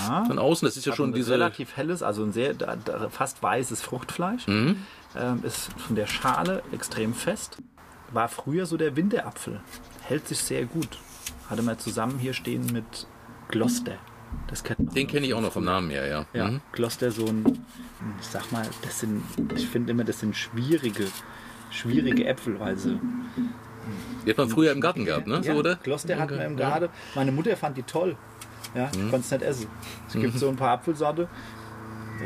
Ja. 0.07 0.23
von 0.25 0.39
außen. 0.39 0.65
Das 0.65 0.77
ist 0.77 0.85
ja 0.85 0.91
Hat 0.91 0.97
schon 0.97 1.09
ein 1.09 1.13
diese. 1.13 1.33
relativ 1.33 1.75
helles, 1.75 2.01
also 2.03 2.23
ein 2.23 2.31
sehr 2.31 2.53
da, 2.53 2.75
da, 2.77 3.09
fast 3.09 3.43
weißes 3.43 3.81
Fruchtfleisch. 3.81 4.47
Mhm. 4.47 4.77
Ähm, 5.15 5.41
ist 5.43 5.71
von 5.73 5.95
der 5.95 6.07
Schale 6.07 6.63
extrem 6.71 7.13
fest. 7.13 7.57
war 8.11 8.29
früher 8.29 8.65
so 8.67 8.77
der 8.77 8.95
Winterapfel. 8.95 9.59
Hält 10.03 10.27
sich 10.27 10.39
sehr 10.39 10.65
gut. 10.65 10.99
Hatte 11.49 11.61
mal 11.63 11.77
zusammen 11.77 12.19
hier 12.19 12.33
stehen 12.33 12.65
mit 12.71 13.07
Gloucester. 13.49 13.97
Das 14.47 14.63
kennt 14.63 14.79
man. 14.79 14.93
Den 14.93 15.07
kenne 15.07 15.25
ich 15.25 15.33
auch 15.33 15.41
noch 15.41 15.51
vom 15.53 15.63
Namen 15.65 15.89
her, 15.89 16.07
ja. 16.07 16.25
Ja, 16.33 16.51
Mhm. 16.51 16.61
Gloucester 16.71 17.11
so 17.11 17.25
ein, 17.25 17.43
ich 18.19 18.27
sag 18.27 18.51
mal, 18.51 18.65
das 18.83 18.99
sind, 18.99 19.23
ich 19.55 19.67
finde 19.67 19.91
immer, 19.91 20.03
das 20.03 20.19
sind 20.19 20.35
schwierige, 20.35 21.05
schwierige 21.71 22.25
Äpfel, 22.25 22.59
weil 22.59 22.77
sie. 22.77 22.99
Die 24.25 24.29
hat 24.29 24.37
man 24.37 24.49
früher 24.49 24.71
im 24.71 24.79
Garten 24.81 25.05
gehabt, 25.05 25.27
ne? 25.27 25.35
Ja, 25.43 25.53
So, 25.53 25.59
oder? 25.59 25.75
Gloucester 25.77 26.17
hatten 26.17 26.37
wir 26.37 26.45
im. 26.45 26.55
Garten. 26.57 26.89
Meine 27.15 27.31
Mutter 27.31 27.55
fand 27.57 27.77
die 27.77 27.83
toll. 27.83 28.15
Ja, 28.75 28.89
ich 28.91 28.99
konnte 29.11 29.17
es 29.19 29.31
nicht 29.31 29.43
essen. 29.43 29.67
Es 30.07 30.13
gibt 30.13 30.37
so 30.39 30.49
ein 30.49 30.55
paar 30.55 30.71
Apfelsorte. 30.71 31.27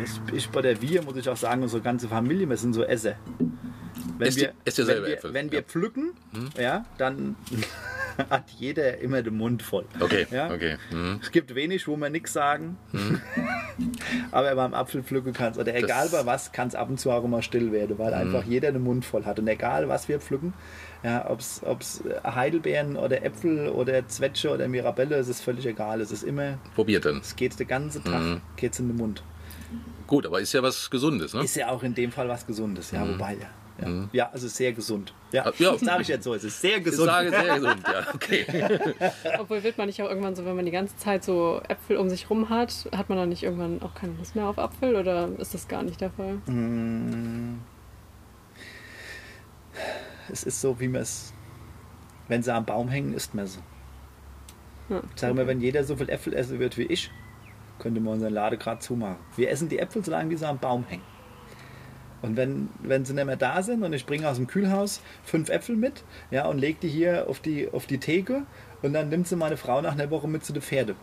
Ich, 0.04 0.34
ich 0.34 0.50
bei 0.50 0.62
der 0.62 0.82
Wir, 0.82 1.02
muss 1.04 1.16
ich 1.18 1.28
auch 1.30 1.38
sagen, 1.38 1.64
unsere 1.64 1.82
ganze 1.82 2.08
Familie, 2.08 2.48
wir 2.50 2.58
sind 2.58 2.74
so 2.74 2.84
Esser. 2.84 3.16
Wenn 4.18 4.34
ihr- 4.36 4.54
esst 4.66 4.80
ihr 4.80 4.88
wenn 4.88 4.94
selber 4.94 5.08
wir, 5.08 5.14
Äpfel? 5.16 5.34
wenn 5.34 5.52
wir 5.52 5.60
Ja. 5.60 5.66
pflücken, 5.66 6.12
ja, 6.58 6.86
dann 6.98 7.36
hat 8.30 8.50
jeder 8.58 8.98
immer 9.00 9.22
den 9.22 9.38
Mund 9.38 9.62
voll. 9.62 9.86
Okay, 10.00 10.26
Ja? 10.32 10.52
okay. 10.52 10.78
Mhm. 10.92 11.20
Es 11.22 11.32
gibt 11.32 11.54
wenig, 11.56 11.88
wo 11.88 11.96
wir 11.98 12.10
nichts 12.10 12.34
sagen. 12.34 12.78
Aber 14.32 14.56
beim 14.56 14.74
Apfelpflücken 14.74 15.34
kann 15.34 15.52
es, 15.52 15.60
oder 15.60 15.76
egal 15.76 16.10
bei 16.10 16.26
was, 16.26 16.52
kann 16.52 16.68
es 16.68 16.74
ab 16.76 16.90
und 16.90 17.00
zu 17.00 17.12
auch 17.12 17.24
immer 17.24 17.44
still 17.44 17.72
werden, 17.72 18.00
weil 18.00 18.14
einfach 18.14 18.44
jeder 18.44 18.72
den 18.72 18.82
Mund 18.84 19.06
voll 19.06 19.24
hat. 19.26 19.38
Und 19.40 19.48
egal, 19.48 19.88
was 19.88 20.08
wir 20.10 20.20
pflücken, 20.20 20.54
ja, 21.04 21.30
ob 21.30 21.40
es 21.40 22.04
Heidelbeeren 22.24 22.98
oder 22.98 23.24
Äpfel 23.24 23.70
oder 23.70 24.08
Zwetsche 24.08 24.50
oder 24.52 24.68
Mirabelle, 24.68 25.16
es 25.18 25.28
ist 25.28 25.42
völlig 25.42 25.66
egal. 25.68 26.02
Es 26.02 26.12
ist 26.12 26.24
immer, 26.24 26.58
Probiert 26.74 27.06
dann. 27.06 27.18
es 27.20 27.36
geht 27.36 27.60
den 27.60 27.68
ganzen 27.68 28.04
Tag 28.04 28.42
geht's 28.56 28.80
in 28.80 28.88
den 28.88 28.98
Mund. 28.98 29.22
Gut, 30.08 30.26
aber 30.26 30.40
ist 30.42 30.54
ja 30.54 30.64
was 30.64 30.90
Gesundes, 30.90 31.34
ne? 31.34 31.44
Ist 31.44 31.56
ja 31.56 31.70
auch 31.70 31.84
in 31.84 31.94
dem 31.94 32.12
Fall 32.12 32.28
was 32.30 32.48
Gesundes, 32.48 32.92
ja, 32.92 33.08
wobei, 33.08 33.34
ja. 33.36 33.48
Ja, 33.80 34.10
ja 34.12 34.30
also 34.32 34.48
sehr 34.48 34.74
gesund. 34.74 35.14
Ja, 35.32 35.46
Ah, 35.46 35.54
ja. 35.60 35.72
das 35.74 35.82
sage 35.82 36.02
ich 36.02 36.08
jetzt 36.08 36.24
so, 36.24 36.34
es 36.34 36.44
ist 36.44 36.60
sehr 36.62 36.78
Ich 36.78 36.84
gesund. 36.86 37.08
sage 37.10 37.30
sehr 37.30 37.56
gesund, 37.60 37.84
ja. 37.86 38.08
Okay. 38.16 38.46
Obwohl 39.40 39.62
wird 39.64 39.78
man 39.78 39.86
nicht 39.88 40.02
auch 40.02 40.10
irgendwann 40.10 40.36
so, 40.36 40.46
wenn 40.46 40.56
man 40.56 40.66
die 40.66 40.72
ganze 40.72 40.96
Zeit 40.98 41.24
so 41.24 41.62
Äpfel 41.68 41.98
um 41.98 42.10
sich 42.10 42.30
rum 42.30 42.50
hat, 42.50 42.90
hat 42.96 43.10
man 43.10 43.18
dann 43.20 43.30
nicht 43.30 43.44
irgendwann 43.44 43.82
auch 43.84 43.94
keine 43.94 44.14
Lust 44.14 44.36
mehr 44.36 44.48
auf 44.48 44.58
Apfel 44.58 44.96
oder 44.96 45.30
ist 45.38 45.54
das 45.54 45.68
gar 45.68 45.84
nicht 45.84 46.02
der 46.02 46.10
Fall? 46.10 46.40
Es 50.32 50.44
ist 50.44 50.60
so, 50.62 50.80
wie 50.80 50.88
man 50.88 51.02
es, 51.02 51.34
wenn 52.28 52.42
sie 52.44 52.54
am 52.54 52.66
Baum 52.66 52.90
hängen, 52.90 53.14
isst 53.14 53.36
man 53.36 53.46
sie. 53.48 53.60
Ja. 54.90 55.02
Ich 55.14 55.22
sage 55.22 55.34
mal, 55.34 55.48
wenn 55.48 55.62
jeder 55.62 55.84
so 55.84 55.96
viel 55.96 56.10
Äpfel 56.10 56.34
essen 56.34 56.60
wird 56.60 56.78
wie 56.78 56.84
ich, 56.84 57.12
könnte 57.88 58.02
man 58.02 58.16
unseren 58.16 58.34
Lade 58.34 58.58
gerade 58.58 58.80
zumachen. 58.80 59.16
Wir 59.38 59.50
essen 59.50 59.70
die 59.70 59.80
Äpfel, 59.80 60.04
solange 60.04 60.30
die 60.30 60.36
sie 60.36 60.46
am 60.46 60.60
Baum 60.60 60.84
hängen. 60.90 61.04
Und 62.22 62.36
wenn, 62.36 62.68
wenn 62.84 63.06
sie 63.06 63.14
nicht 63.14 63.26
mehr 63.26 63.38
da 63.38 63.64
sind 63.64 63.82
und 63.82 63.94
ich 63.94 64.06
bringe 64.06 64.28
aus 64.28 64.36
dem 64.36 64.48
Kühlhaus 64.48 65.02
fünf 65.24 65.48
Äpfel 65.48 65.78
mit 65.78 66.04
ja, 66.30 66.48
und 66.48 66.58
lege 66.58 66.80
die 66.82 66.90
hier 66.90 67.30
auf 67.30 67.40
die, 67.40 67.72
auf 67.72 67.86
die 67.86 68.00
Theke 68.00 68.44
und 68.82 68.92
dann 68.92 69.08
nimmt 69.08 69.26
sie 69.26 69.38
meine 69.38 69.56
Frau 69.56 69.82
nach 69.82 69.94
einer 69.94 70.10
Woche 70.12 70.28
mit 70.28 70.44
zu 70.44 70.52
den 70.52 70.62
Pferde. 70.62 70.96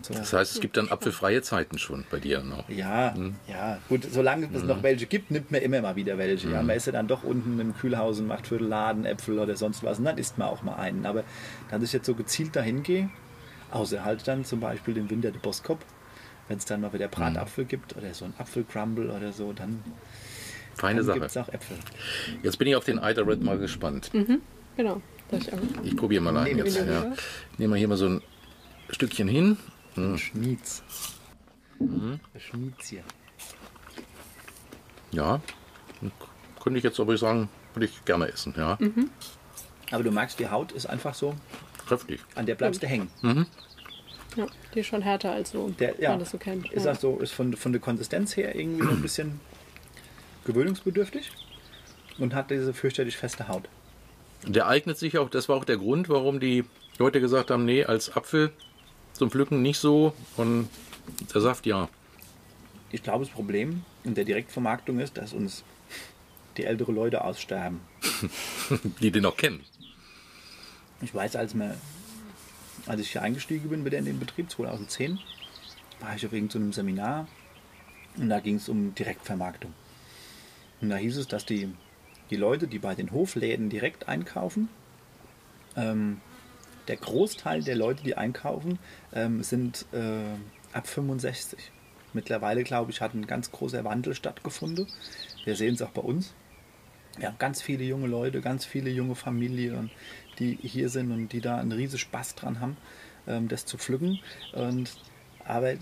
So. 0.00 0.14
Das 0.14 0.32
heißt, 0.32 0.54
es 0.54 0.60
gibt 0.60 0.78
dann 0.78 0.88
apfelfreie 0.88 1.42
Zeiten 1.42 1.78
schon 1.78 2.04
bei 2.10 2.18
dir 2.18 2.42
noch. 2.42 2.66
Ja, 2.70 3.14
ja, 3.46 3.78
gut, 3.90 4.08
solange 4.10 4.48
es 4.54 4.62
noch 4.62 4.82
welche 4.82 5.04
gibt, 5.04 5.30
nimmt 5.30 5.50
man 5.50 5.60
immer 5.60 5.82
mal 5.82 5.96
wieder 5.96 6.16
welche. 6.16 6.48
Ja, 6.48 6.62
man 6.62 6.76
ist 6.76 6.86
ja 6.86 6.92
dann 6.92 7.08
doch 7.08 7.24
unten 7.24 7.60
im 7.60 7.76
Kühlhaus 7.76 8.18
und 8.18 8.26
macht 8.26 8.46
für 8.46 8.56
den 8.56 8.68
Laden 8.68 9.04
Äpfel 9.04 9.38
oder 9.38 9.54
sonst 9.54 9.84
was 9.84 9.98
und 9.98 10.06
dann 10.06 10.16
isst 10.16 10.38
man 10.38 10.48
auch 10.48 10.62
mal 10.62 10.76
einen. 10.76 11.04
Aber 11.04 11.24
dass 11.70 11.82
ich 11.82 11.92
jetzt 11.92 12.06
so 12.06 12.14
gezielt 12.14 12.56
dahin 12.56 12.82
gehe, 12.82 13.10
außer 13.72 14.04
halt 14.04 14.26
dann 14.28 14.44
zum 14.44 14.60
Beispiel 14.60 14.96
im 14.96 15.10
Winter 15.10 15.30
der 15.30 15.40
Boskop, 15.40 15.78
wenn 16.52 16.58
es 16.58 16.66
dann 16.66 16.82
mal 16.82 16.92
wieder 16.92 17.08
Bratapfel 17.08 17.64
gibt 17.64 17.96
oder 17.96 18.12
so 18.12 18.26
ein 18.26 18.34
Apfelcrumble 18.36 19.10
oder 19.10 19.32
so, 19.32 19.54
dann, 19.54 19.82
Feine 20.74 21.02
dann 21.02 21.14
gibt 21.14 21.24
es 21.24 21.32
Sache. 21.32 21.48
auch 21.48 21.54
Äpfel. 21.54 21.78
Jetzt 22.42 22.58
bin 22.58 22.68
ich 22.68 22.76
auf 22.76 22.84
den 22.84 22.98
Eider 22.98 23.26
Red 23.26 23.42
mal 23.42 23.56
gespannt. 23.58 24.10
Genau. 24.76 25.00
Das 25.30 25.48
ich 25.82 25.96
probiere 25.96 26.22
mal 26.22 26.36
einen 26.36 26.44
Nehmen 26.44 26.66
jetzt. 26.66 26.76
wir 26.86 26.92
Ja. 26.92 27.12
Nehmen 27.56 27.72
wir 27.72 27.78
hier 27.78 27.88
mal 27.88 27.96
so 27.96 28.06
ein 28.06 28.22
Stückchen 28.90 29.28
hin. 29.28 29.56
Schmieds. 30.16 30.82
Mhm. 31.78 32.20
Schmieds 32.36 32.86
hier. 32.86 33.04
Ja. 35.10 35.40
Könnte 36.62 36.76
ich 36.76 36.84
jetzt 36.84 37.00
aber 37.00 37.16
sagen, 37.16 37.48
würde 37.72 37.86
ich 37.86 38.04
gerne 38.04 38.28
essen. 38.30 38.52
Ja. 38.58 38.76
Aber 39.90 40.02
du 40.02 40.10
merkst, 40.10 40.38
die 40.38 40.50
Haut 40.50 40.72
ist 40.72 40.84
einfach 40.84 41.14
so, 41.14 41.34
Kräftig. 41.86 42.20
an 42.34 42.44
der 42.44 42.56
bleibst 42.56 42.82
du 42.82 42.86
hängen. 42.86 43.08
Ja, 44.36 44.46
die 44.74 44.80
ist 44.80 44.86
schon 44.86 45.02
härter 45.02 45.32
als 45.32 45.50
so, 45.50 45.68
Der, 45.70 46.00
ja, 46.00 46.10
man 46.10 46.18
das 46.18 46.30
so 46.30 46.38
kennt. 46.38 46.70
Ist 46.72 46.84
ja. 46.84 46.92
das 46.92 47.00
so, 47.00 47.18
ist 47.18 47.32
von, 47.32 47.54
von 47.54 47.72
der 47.72 47.80
Konsistenz 47.80 48.36
her 48.36 48.54
irgendwie 48.54 48.84
so 48.84 48.90
ein 48.90 49.02
bisschen 49.02 49.40
gewöhnungsbedürftig 50.44 51.30
und 52.18 52.34
hat 52.34 52.50
diese 52.50 52.74
fürchterlich 52.74 53.16
feste 53.16 53.48
Haut. 53.48 53.68
Der 54.46 54.66
eignet 54.66 54.98
sich 54.98 55.18
auch, 55.18 55.30
das 55.30 55.48
war 55.48 55.56
auch 55.56 55.64
der 55.64 55.76
Grund, 55.76 56.08
warum 56.08 56.40
die 56.40 56.64
Leute 56.98 57.20
gesagt 57.20 57.50
haben, 57.50 57.64
nee, 57.64 57.84
als 57.84 58.16
Apfel 58.16 58.52
zum 59.12 59.30
Pflücken 59.30 59.62
nicht 59.62 59.78
so 59.78 60.14
und 60.36 60.68
der 61.34 61.40
Saft 61.40 61.66
ja. 61.66 61.88
Ich 62.90 63.02
glaube, 63.02 63.24
das 63.24 63.32
Problem 63.32 63.84
in 64.04 64.14
der 64.14 64.24
Direktvermarktung 64.24 64.98
ist, 64.98 65.16
dass 65.16 65.32
uns 65.32 65.64
die 66.56 66.64
ältere 66.64 66.92
Leute 66.92 67.24
aussterben. 67.24 67.80
Die 69.00 69.10
den 69.10 69.22
noch 69.22 69.36
kennen. 69.36 69.60
Ich 71.00 71.14
weiß, 71.14 71.36
als, 71.36 71.54
wir, 71.54 71.76
als 72.86 73.00
ich 73.00 73.12
hier 73.12 73.22
eingestiegen 73.22 73.68
bin 73.68 73.84
wieder 73.84 73.98
in 73.98 74.04
den 74.04 74.18
Betrieb 74.18 74.50
2010, 74.50 75.18
war 76.00 76.16
ich 76.16 76.26
auf 76.26 76.32
irgendeinem 76.32 76.72
Seminar 76.72 77.28
und 78.16 78.28
da 78.28 78.40
ging 78.40 78.56
es 78.56 78.68
um 78.68 78.94
Direktvermarktung. 78.94 79.72
Und 80.80 80.90
da 80.90 80.96
hieß 80.96 81.16
es, 81.16 81.28
dass 81.28 81.46
die, 81.46 81.72
die 82.30 82.36
Leute, 82.36 82.66
die 82.66 82.78
bei 82.78 82.94
den 82.94 83.12
Hofläden 83.12 83.70
direkt 83.70 84.08
einkaufen, 84.08 84.68
ähm, 85.76 86.20
der 86.88 86.96
Großteil 86.96 87.62
der 87.62 87.76
Leute, 87.76 88.02
die 88.02 88.16
einkaufen, 88.16 88.78
ähm, 89.12 89.42
sind 89.42 89.86
äh, 89.92 90.34
ab 90.72 90.86
65. 90.86 91.58
Mittlerweile, 92.12 92.64
glaube 92.64 92.90
ich, 92.90 93.00
hat 93.00 93.14
ein 93.14 93.26
ganz 93.26 93.52
großer 93.52 93.84
Wandel 93.84 94.14
stattgefunden. 94.14 94.86
Wir 95.44 95.56
sehen 95.56 95.74
es 95.74 95.82
auch 95.82 95.92
bei 95.92 96.02
uns. 96.02 96.34
Wir 97.18 97.28
haben 97.28 97.38
ganz 97.38 97.62
viele 97.62 97.84
junge 97.84 98.06
Leute, 98.06 98.40
ganz 98.40 98.64
viele 98.64 98.90
junge 98.90 99.14
Familien, 99.14 99.90
die 100.38 100.58
hier 100.62 100.88
sind 100.88 101.10
und 101.12 101.32
die 101.32 101.40
da 101.40 101.58
einen 101.58 101.72
riesen 101.72 101.98
Spaß 101.98 102.34
dran 102.34 102.60
haben, 102.60 102.76
ähm, 103.26 103.48
das 103.48 103.66
zu 103.66 103.78
pflücken. 103.78 104.20
Und, 104.52 104.90
aber 105.44 105.74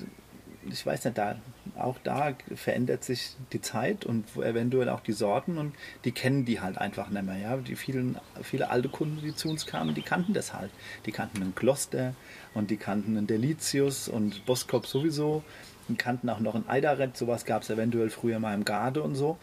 ich 0.69 0.85
weiß 0.85 1.05
nicht, 1.05 1.17
da, 1.17 1.37
auch 1.77 1.99
da 2.05 2.35
verändert 2.55 3.05
sich 3.05 3.37
die 3.53 3.61
Zeit 3.61 4.05
und 4.05 4.37
eventuell 4.37 4.89
auch 4.89 5.01
die 5.01 5.13
Sorten 5.13 5.57
und 5.57 5.75
die 6.05 6.13
kennen 6.13 6.45
die 6.45 6.61
halt 6.61 6.79
einfach 6.79 7.09
nicht 7.09 7.25
mehr. 7.25 7.39
Ja? 7.39 7.57
Die 7.57 7.77
vielen, 7.77 8.19
viele 8.43 8.71
alte 8.71 8.89
Kunden, 8.89 9.23
die 9.23 9.35
zu 9.35 9.49
uns 9.49 9.67
kamen, 9.67 9.95
die 9.95 10.03
kannten 10.03 10.35
das 10.35 10.53
halt. 10.53 10.71
Die 11.07 11.13
kannten 11.13 11.43
einen 11.43 11.55
Gloster 11.55 12.15
und 12.53 12.71
die 12.71 12.77
kannten 12.77 13.17
einen 13.17 13.27
Delicius 13.27 14.09
und 14.09 14.45
Boskop 14.45 14.87
sowieso 14.87 15.43
und 15.89 15.99
kannten 15.99 16.29
auch 16.29 16.41
noch 16.41 16.55
einen 16.55 16.69
Eiderett. 16.69 17.17
Sowas 17.17 17.45
gab 17.45 17.63
es 17.63 17.71
eventuell 17.71 18.11
früher 18.11 18.39
mal 18.39 18.55
im 18.55 18.65
Garde 18.65 19.03
und 19.03 19.15
so. 19.15 19.39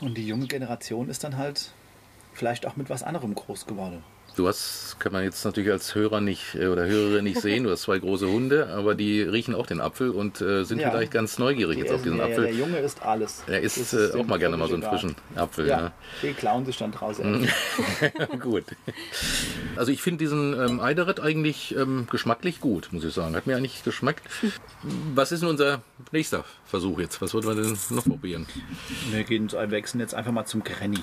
Und 0.00 0.16
die 0.16 0.26
junge 0.26 0.46
Generation 0.46 1.08
ist 1.08 1.24
dann 1.24 1.36
halt 1.36 1.72
vielleicht 2.34 2.66
auch 2.66 2.76
mit 2.76 2.90
was 2.90 3.02
anderem 3.02 3.34
groß 3.34 3.66
geworden. 3.66 4.02
Du 4.36 4.48
hast, 4.48 4.96
kann 4.98 5.12
man 5.12 5.22
jetzt 5.22 5.44
natürlich 5.44 5.70
als 5.70 5.94
Hörer 5.94 6.20
nicht 6.20 6.56
äh, 6.56 6.66
oder 6.66 6.86
Hörerin 6.86 7.22
nicht 7.22 7.40
sehen, 7.40 7.62
du 7.62 7.70
hast 7.70 7.82
zwei 7.82 8.00
große 8.00 8.26
Hunde, 8.26 8.66
aber 8.66 8.96
die 8.96 9.22
riechen 9.22 9.54
auch 9.54 9.66
den 9.68 9.80
Apfel 9.80 10.10
und 10.10 10.40
äh, 10.40 10.64
sind 10.64 10.80
Ja. 10.80 10.90
vielleicht 10.90 11.12
ganz 11.12 11.38
neugierig 11.38 11.78
jetzt 11.78 11.92
auf 11.92 12.02
diesen 12.02 12.16
der, 12.16 12.26
Apfel. 12.26 12.44
der 12.46 12.52
Junge 12.54 12.78
isst 12.78 13.00
alles. 13.02 13.44
Er 13.46 13.60
isst 13.60 13.94
äh, 13.94 14.10
auch 14.18 14.26
mal 14.26 14.40
gerne 14.40 14.56
mal 14.56 14.66
so 14.66 14.74
einen 14.74 14.82
völlig 14.82 15.00
frischen 15.02 15.16
egal. 15.34 15.44
Apfel. 15.44 15.68
Ja, 15.68 15.80
Ja. 15.80 15.92
die 16.22 16.32
klauen 16.32 16.66
sich 16.66 16.76
dann 16.76 16.90
draußen. 16.90 17.48
Gut. 18.40 18.64
Also 19.76 19.92
ich 19.92 20.02
finde 20.02 20.18
diesen 20.18 20.52
ähm, 20.60 20.80
Eideret 20.80 21.20
eigentlich 21.20 21.76
ähm, 21.76 22.08
geschmacklich 22.10 22.60
gut, 22.60 22.88
muss 22.90 23.04
ich 23.04 23.14
sagen. 23.14 23.36
Hat 23.36 23.46
mir 23.46 23.56
eigentlich 23.56 23.84
geschmeckt. 23.84 24.22
Was 25.14 25.30
ist 25.30 25.40
denn 25.44 25.48
unser 25.48 25.82
nächster 26.10 26.44
Versuch 26.66 26.98
jetzt? 26.98 27.22
Was 27.22 27.34
wollten 27.34 27.46
wir 27.46 27.54
denn 27.54 27.78
noch 27.90 28.04
probieren? 28.04 28.46
Wir 29.12 29.22
gehen, 29.22 29.52
wir 29.52 29.70
wechseln 29.70 30.00
jetzt 30.00 30.14
einfach 30.16 30.32
mal 30.32 30.44
zum 30.44 30.64
Granny. 30.64 30.98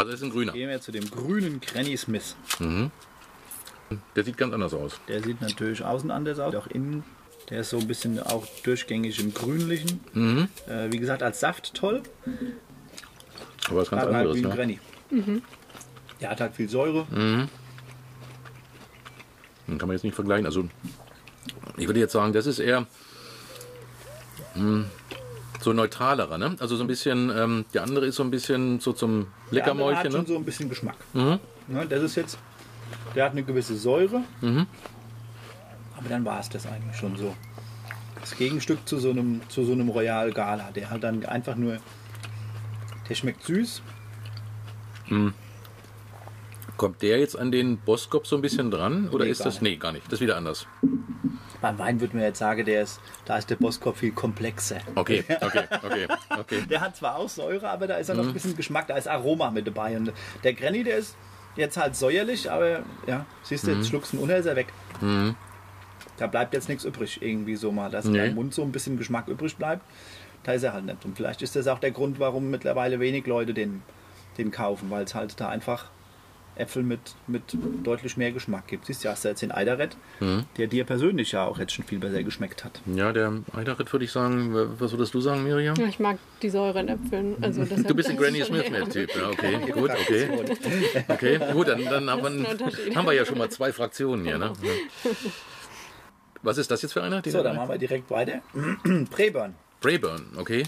Also 0.00 0.12
das 0.12 0.20
ist 0.20 0.26
ein 0.26 0.30
grüner. 0.30 0.52
Gehen 0.52 0.70
wir 0.70 0.80
zu 0.80 0.92
dem 0.92 1.10
grünen 1.10 1.60
Granny 1.60 1.96
Smith. 1.96 2.36
Der 4.16 4.24
sieht 4.24 4.38
ganz 4.38 4.54
anders 4.54 4.72
aus. 4.72 4.98
Der 5.08 5.22
sieht 5.22 5.42
natürlich 5.42 5.84
außen 5.84 6.10
anders 6.10 6.38
aus, 6.38 6.54
auch 6.54 6.68
innen. 6.68 7.04
Der 7.50 7.60
ist 7.60 7.70
so 7.70 7.78
ein 7.78 7.86
bisschen 7.86 8.20
auch 8.20 8.46
durchgängig 8.64 9.20
im 9.20 9.34
Grünlichen. 9.34 10.00
Mhm. 10.14 10.48
Äh, 10.68 10.90
wie 10.92 10.98
gesagt, 10.98 11.22
als 11.22 11.40
Saft 11.40 11.74
toll, 11.74 12.02
Aber 13.66 13.76
was 13.76 13.90
ganz 13.90 14.02
aber 14.02 14.14
halt 14.14 14.28
anderes, 14.28 14.36
wie 14.36 14.46
ein 14.46 14.48
ne? 14.48 14.56
Granny. 14.56 14.80
Der 16.20 16.30
hat 16.30 16.40
halt 16.40 16.54
viel 16.54 16.68
Säure. 16.68 17.06
Den 17.10 17.48
kann 19.78 19.88
man 19.88 19.90
jetzt 19.90 20.04
nicht 20.04 20.14
vergleichen. 20.14 20.46
Also 20.46 20.66
ich 21.76 21.86
würde 21.86 22.00
jetzt 22.00 22.12
sagen, 22.12 22.32
das 22.32 22.46
ist 22.46 22.58
eher 22.58 22.86
mh, 24.54 24.86
so 25.60 25.72
neutralerer, 25.72 26.38
ne? 26.38 26.56
Also 26.58 26.76
so 26.76 26.84
ein 26.84 26.86
bisschen, 26.86 27.30
ähm, 27.36 27.64
der 27.74 27.82
andere 27.82 28.06
ist 28.06 28.16
so 28.16 28.22
ein 28.22 28.30
bisschen 28.30 28.80
so 28.80 28.92
zum 28.92 29.26
Der 29.50 29.56
Leckermäulchen, 29.56 30.04
hat 30.04 30.12
schon 30.12 30.20
ne? 30.22 30.26
so 30.26 30.36
ein 30.36 30.44
bisschen 30.44 30.68
Geschmack. 30.68 30.96
Mhm. 31.12 31.38
Ne, 31.68 31.86
das 31.86 32.02
ist 32.02 32.16
jetzt, 32.16 32.38
der 33.14 33.24
hat 33.24 33.32
eine 33.32 33.42
gewisse 33.42 33.76
Säure. 33.76 34.22
Mhm. 34.40 34.66
Aber 35.96 36.08
dann 36.08 36.24
war 36.24 36.40
es 36.40 36.48
das 36.48 36.66
eigentlich 36.66 36.96
schon 36.96 37.16
so. 37.16 37.34
Das 38.20 38.36
Gegenstück 38.36 38.86
zu 38.88 38.98
so 38.98 39.10
einem, 39.10 39.42
zu 39.48 39.64
so 39.64 39.72
einem 39.72 39.88
Royal 39.88 40.32
Gala, 40.32 40.70
der 40.72 40.90
halt 40.90 41.04
dann 41.04 41.24
einfach 41.26 41.56
nur, 41.56 41.78
der 43.08 43.14
schmeckt 43.14 43.44
süß. 43.44 43.82
Kommt 46.80 47.02
der 47.02 47.18
jetzt 47.18 47.38
an 47.38 47.52
den 47.52 47.76
Boskop 47.76 48.26
so 48.26 48.36
ein 48.36 48.40
bisschen 48.40 48.70
dran? 48.70 49.10
Oder 49.10 49.26
Nee, 49.26 49.32
ist 49.32 49.40
gar 49.40 49.44
das. 49.44 49.60
nicht. 49.60 49.62
Nee, 49.72 49.76
gar 49.76 49.92
nicht. 49.92 50.06
Das 50.06 50.14
ist 50.14 50.20
wieder 50.22 50.38
anders. 50.38 50.66
Beim 51.60 51.78
Wein 51.78 52.00
würde 52.00 52.16
man 52.16 52.24
jetzt 52.24 52.38
sagen, 52.38 52.64
der 52.64 52.80
ist, 52.84 53.00
da 53.26 53.36
ist 53.36 53.50
der 53.50 53.56
Boskop 53.56 53.98
viel 53.98 54.12
komplexer. 54.12 54.78
Okay, 54.94 55.22
okay, 55.42 55.64
okay, 55.84 56.06
okay. 56.38 56.62
Der 56.70 56.80
hat 56.80 56.96
zwar 56.96 57.16
auch 57.16 57.28
Säure, 57.28 57.68
aber 57.68 57.86
da 57.86 57.96
ist 57.96 58.08
ja 58.08 58.14
noch 58.14 58.22
Mhm. 58.22 58.30
ein 58.30 58.32
bisschen 58.32 58.56
Geschmack, 58.56 58.86
da 58.86 58.96
ist 58.96 59.06
Aroma 59.08 59.50
mit 59.50 59.66
dabei. 59.66 59.94
Und 59.94 60.10
der 60.42 60.54
Granny, 60.54 60.82
der 60.82 60.96
ist 60.96 61.16
jetzt 61.54 61.76
halt 61.76 61.96
säuerlich, 61.96 62.50
aber 62.50 62.82
ja, 63.06 63.26
siehst 63.42 63.64
Mhm. 63.64 63.72
du, 63.72 63.76
jetzt 63.76 63.88
schluckst 63.90 64.14
du 64.14 64.16
ihn 64.16 64.22
unter, 64.22 64.38
ist 64.38 64.46
er 64.46 64.56
weg. 64.56 64.68
Da 66.16 66.26
bleibt 66.28 66.54
jetzt 66.54 66.70
nichts 66.70 66.86
übrig, 66.86 67.20
irgendwie 67.20 67.56
so 67.56 67.72
mal, 67.72 67.90
dass 67.90 68.06
Nee. 68.06 68.28
im 68.28 68.36
Mund 68.36 68.54
so 68.54 68.62
ein 68.62 68.72
bisschen 68.72 68.96
Geschmack 68.96 69.28
übrig 69.28 69.54
bleibt. 69.56 69.82
Da 70.44 70.52
ist 70.52 70.62
er 70.62 70.72
halt 70.72 70.86
nicht. 70.86 71.04
Und 71.04 71.14
vielleicht 71.14 71.42
ist 71.42 71.56
das 71.56 71.66
auch 71.66 71.78
der 71.78 71.90
Grund, 71.90 72.18
warum 72.18 72.50
mittlerweile 72.50 73.00
wenig 73.00 73.26
Leute 73.26 73.52
den, 73.52 73.82
den 74.38 74.50
kaufen, 74.50 74.88
weil 74.90 75.04
es 75.04 75.14
halt 75.14 75.38
da 75.38 75.50
einfach 75.50 75.90
Äpfel 76.60 76.82
mit, 76.82 77.00
mit 77.26 77.42
deutlich 77.82 78.16
mehr 78.16 78.30
Geschmack 78.32 78.68
gibt. 78.68 78.86
Siehst 78.86 79.04
du, 79.04 79.08
hast 79.08 79.24
du 79.24 79.28
jetzt 79.30 79.42
den 79.42 79.50
Eiderett, 79.50 79.96
Mhm. 80.20 80.44
der 80.56 80.66
dir 80.68 80.84
persönlich 80.84 81.32
ja 81.32 81.44
auch 81.46 81.58
jetzt 81.58 81.72
schon 81.72 81.84
viel 81.84 81.98
besser 81.98 82.22
geschmeckt 82.22 82.64
hat. 82.64 82.80
Ja, 82.86 83.12
der 83.12 83.32
Eiderritt 83.54 83.92
würde 83.92 84.04
ich 84.04 84.12
sagen. 84.12 84.54
Was 84.78 84.92
würdest 84.92 85.12
du 85.14 85.20
sagen, 85.20 85.42
Miriam? 85.44 85.74
Ja, 85.76 85.86
ich 85.86 85.98
mag 85.98 86.18
die 86.42 86.50
Säure 86.50 86.80
in 86.80 86.88
Äpfeln. 86.88 87.36
Also 87.40 87.64
Du 87.86 87.94
bist 87.94 88.08
ein 88.10 88.16
Granny 88.16 88.38
ist 88.40 88.48
schon 88.48 88.56
Smith 88.60 88.70
eher- 88.72 88.84
der 88.84 88.88
Typ. 88.90 89.16
Ja, 89.16 89.28
okay, 89.30 89.58
gut, 89.72 89.90
okay. 89.90 90.28
Okay, 91.08 91.40
gut, 91.52 91.68
dann, 91.68 91.84
dann 91.84 92.08
haben, 92.10 92.22
wir, 92.44 92.94
haben 92.94 93.06
wir 93.06 93.12
ja 93.12 93.24
schon 93.24 93.38
mal 93.38 93.48
zwei 93.50 93.72
Fraktionen 93.72 94.24
hier. 94.24 94.38
Ne? 94.38 94.52
Was 96.42 96.56
ist 96.58 96.70
das 96.70 96.82
jetzt 96.82 96.92
für 96.92 97.02
einer? 97.02 97.22
So, 97.26 97.42
dann 97.42 97.56
machen 97.56 97.68
wir 97.68 97.78
direkt 97.78 98.10
weiter. 98.10 98.40
Preburn. 99.10 99.54
Brayburn, 99.80 100.26
okay. 100.36 100.64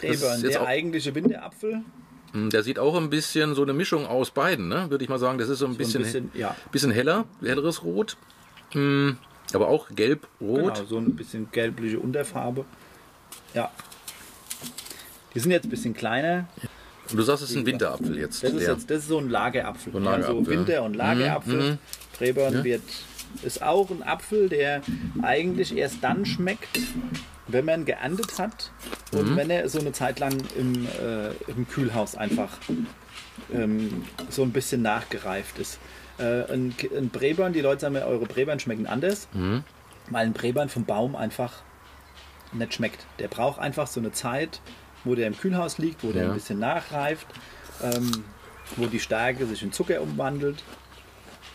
Preburn, 0.00 0.42
der 0.42 0.66
eigentliche 0.66 1.14
Winterapfel. 1.14 1.82
Hm, 2.32 2.50
Der 2.50 2.62
sieht 2.62 2.78
auch 2.78 2.96
ein 2.96 3.10
bisschen 3.10 3.54
so 3.54 3.62
eine 3.62 3.72
Mischung 3.72 4.06
aus 4.06 4.30
beiden, 4.30 4.68
ne? 4.68 4.90
würde 4.90 5.02
ich 5.04 5.08
mal 5.10 5.18
sagen. 5.18 5.38
Das 5.38 5.48
ist 5.48 5.58
so 5.60 5.66
ein 5.66 5.72
So 5.72 5.78
bisschen, 5.78 6.02
ein 6.02 6.04
bisschen, 6.04 6.30
ja, 6.34 6.54
bisschen 6.72 6.90
heller, 6.90 7.24
helleres 7.40 7.82
Rot. 7.84 8.16
Hm, 8.72 9.16
Aber 9.54 9.68
auch 9.68 9.88
gelb-rot. 9.94 10.74
genau, 10.74 10.86
so 10.86 10.98
ein 10.98 11.16
bisschen 11.16 11.48
gelbliche 11.52 11.98
Unterfarbe. 11.98 12.64
Ja. 13.54 13.70
Die 15.34 15.40
sind 15.40 15.50
jetzt 15.50 15.64
ein 15.64 15.70
bisschen 15.70 15.94
kleiner. 15.94 16.48
Und 17.10 17.16
du 17.16 17.22
sagst, 17.22 17.42
es 17.44 17.50
ist 17.50 17.56
ein 17.56 17.64
Winterapfel 17.66 18.18
jetzt. 18.18 18.42
Das 18.44 18.52
ist, 18.52 18.66
jetzt, 18.66 18.90
das 18.90 18.98
ist 18.98 19.08
so 19.08 19.18
ein 19.18 19.30
Lagerapfel. 19.30 19.92
So 19.92 19.98
ein 19.98 20.04
Lagerapfel, 20.04 20.44
so 20.44 20.50
Winter- 20.50 20.82
und 20.82 20.94
Lagerapfel. 20.94 21.72
Mhm, 21.72 21.78
Preburn 22.12 22.52
Ja. 22.54 22.64
wird, 22.64 22.82
ist 23.42 23.62
auch 23.62 23.90
ein 23.90 24.02
Apfel, 24.02 24.48
der 24.48 24.82
eigentlich 25.22 25.76
erst 25.76 26.02
dann 26.02 26.24
schmeckt, 26.26 26.78
wenn 27.46 27.64
man 27.64 27.84
geerntet 27.84 28.38
hat 28.38 28.70
Mhm. 29.12 29.18
und 29.18 29.36
wenn 29.36 29.50
er 29.50 29.68
so 29.68 29.78
eine 29.80 29.92
Zeit 29.92 30.18
lang 30.20 30.36
im, 30.58 30.86
äh, 30.86 31.30
im 31.50 31.66
Kühlhaus 31.68 32.14
einfach 32.16 32.58
ähm, 33.52 34.04
so 34.28 34.42
ein 34.42 34.52
bisschen 34.52 34.82
nachgereift 34.82 35.58
ist. 35.58 35.78
Äh, 36.18 36.52
ein, 36.52 36.74
ein 36.96 37.08
Brebern, 37.10 37.52
die 37.52 37.60
Leute 37.60 37.80
sagen 37.82 37.94
mir, 37.94 38.04
eure 38.06 38.26
Brebern 38.26 38.58
schmecken 38.60 38.86
anders, 38.86 39.28
Mhm. 39.32 39.62
weil 40.10 40.26
ein 40.26 40.32
Brebern 40.32 40.68
vom 40.68 40.84
Baum 40.84 41.16
einfach 41.16 41.62
nicht 42.52 42.74
schmeckt. 42.74 43.06
Der 43.18 43.28
braucht 43.28 43.60
einfach 43.60 43.86
so 43.86 44.00
eine 44.00 44.12
Zeit, 44.12 44.60
wo 45.04 45.14
der 45.14 45.26
im 45.28 45.36
Kühlhaus 45.38 45.78
liegt, 45.78 46.02
wo 46.02 46.12
der 46.12 46.24
Ja. 46.24 46.28
ein 46.30 46.34
bisschen 46.34 46.58
nachreift, 46.58 47.26
ähm, 47.82 48.24
wo 48.76 48.86
die 48.86 49.00
Stärke 49.00 49.46
sich 49.46 49.62
in 49.62 49.72
Zucker 49.72 50.02
umwandelt 50.02 50.62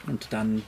und 0.08 0.28
dann 0.32 0.64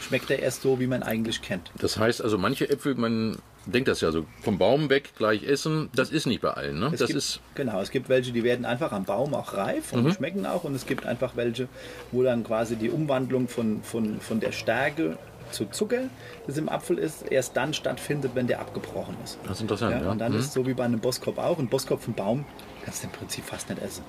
schmeckt 0.00 0.30
er 0.30 0.38
erst 0.40 0.62
so, 0.62 0.80
wie 0.80 0.86
man 0.86 1.02
eigentlich 1.02 1.42
kennt. 1.42 1.70
Das 1.78 1.98
heißt 1.98 2.22
also, 2.22 2.38
manche 2.38 2.68
Äpfel, 2.68 2.94
man 2.94 3.38
denkt 3.66 3.88
das 3.88 4.00
ja 4.00 4.10
so, 4.12 4.24
vom 4.42 4.56
Baum 4.58 4.88
weg 4.88 5.12
gleich 5.18 5.42
essen, 5.42 5.90
das 5.94 6.10
ist 6.10 6.26
nicht 6.26 6.40
bei 6.40 6.50
allen. 6.50 6.78
Ne? 6.78 6.90
Es 6.92 7.00
Das 7.00 7.06
gibt, 7.08 7.18
ist, 7.18 7.40
genau, 7.54 7.80
es 7.80 7.90
gibt 7.90 8.08
welche, 8.08 8.32
die 8.32 8.42
werden 8.44 8.64
einfach 8.64 8.92
am 8.92 9.04
Baum 9.04 9.34
auch 9.34 9.54
reif 9.54 9.92
Mhm. 9.92 10.06
und 10.06 10.14
schmecken 10.14 10.46
auch. 10.46 10.64
Und 10.64 10.74
es 10.74 10.86
gibt 10.86 11.04
einfach 11.06 11.36
welche, 11.36 11.68
wo 12.12 12.22
dann 12.22 12.44
quasi 12.44 12.76
die 12.76 12.90
Umwandlung 12.90 13.48
von, 13.48 13.82
von, 13.82 14.20
von 14.20 14.40
der 14.40 14.52
Stärke 14.52 15.18
zu 15.50 15.64
Zucker, 15.66 16.02
das 16.46 16.56
im 16.58 16.68
Apfel 16.68 16.98
ist, 16.98 17.22
erst 17.30 17.56
dann 17.56 17.72
stattfindet, 17.74 18.32
wenn 18.34 18.46
der 18.46 18.60
abgebrochen 18.60 19.16
ist. 19.24 19.38
das 19.44 19.52
ist 19.58 19.60
interessant. 19.62 19.92
Ja, 19.92 20.02
Ja, 20.02 20.10
und 20.10 20.18
dann 20.18 20.32
Mhm. 20.32 20.38
ist 20.38 20.46
es 20.46 20.52
so 20.52 20.66
wie 20.66 20.74
bei 20.74 20.84
einem 20.84 21.00
Boskop 21.00 21.38
auch. 21.38 21.58
Ein 21.58 21.68
Boskop 21.68 22.02
vom 22.02 22.14
Baum 22.14 22.44
kannst 22.84 23.02
du 23.02 23.06
im 23.08 23.12
Prinzip 23.12 23.44
fast 23.44 23.68
nicht 23.68 23.82
essen. 23.82 24.04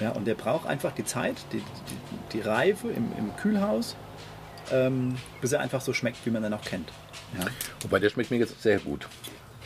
Ja, 0.00 0.10
und 0.10 0.26
der 0.26 0.34
braucht 0.34 0.66
einfach 0.66 0.92
die 0.92 1.04
Zeit, 1.04 1.36
die, 1.52 1.58
die, 1.58 1.64
die 2.32 2.40
Reife 2.40 2.88
im, 2.88 3.10
im 3.18 3.36
Kühlhaus, 3.36 3.94
ähm, 4.72 5.14
bis 5.40 5.52
er 5.52 5.60
einfach 5.60 5.80
so 5.80 5.92
schmeckt, 5.92 6.18
wie 6.24 6.30
man 6.30 6.44
ihn 6.44 6.52
auch 6.52 6.64
kennt. 6.64 6.88
Ja. 7.38 7.46
Wobei 7.82 7.98
der 7.98 8.10
schmeckt 8.10 8.30
mir 8.30 8.38
jetzt 8.38 8.60
sehr 8.62 8.78
gut. 8.78 9.06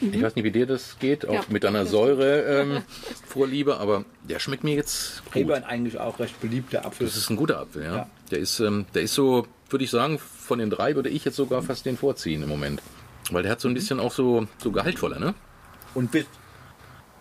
Ich 0.01 0.21
weiß 0.23 0.35
nicht, 0.37 0.45
wie 0.45 0.51
dir 0.51 0.67
das 0.67 0.99
geht, 0.99 1.27
auch 1.27 1.33
Ja, 1.33 1.41
mit 1.49 1.65
deiner 1.65 1.81
das 1.81 1.91
Säure 1.91 2.43
ähm, 2.43 2.83
Vorliebe, 3.27 3.79
aber 3.79 4.05
der 4.29 4.39
schmeckt 4.41 4.63
mir 4.63 4.75
jetzt 4.75 5.25
gut. 5.25 5.35
Rebern 5.37 5.65
eigentlich 5.65 5.99
auch 5.99 6.19
recht 6.19 6.39
beliebter 6.41 6.85
Apfel. 6.85 7.07
Das 7.07 7.17
ist 7.17 7.31
ein 7.31 7.37
guter 7.37 7.61
Apfel, 7.61 7.83
ja. 7.85 7.97
Ja. 7.97 8.11
Der 8.31 8.39
ist, 8.41 8.61
ähm, 8.61 8.85
der 8.95 9.03
ist 9.03 9.15
so, 9.15 9.47
würde 9.71 9.85
ich 9.85 9.91
sagen, 9.91 10.19
von 10.19 10.59
den 10.59 10.69
drei 10.69 10.95
würde 10.97 11.09
ich 11.09 11.25
jetzt 11.25 11.37
sogar 11.37 11.63
fast 11.63 11.87
den 11.87 11.97
vorziehen 11.97 12.43
im 12.43 12.49
Moment. 12.51 12.83
Weil 13.31 13.43
der 13.43 13.53
hat 13.53 13.59
Mhm. 13.59 13.63
so 13.63 13.69
ein 13.69 13.75
bisschen 13.75 13.99
auch 14.01 14.13
so, 14.13 14.47
so 14.59 14.71
gehaltvoller, 14.71 15.19
ne? 15.19 15.35
Und 15.95 16.11
bis, 16.13 16.27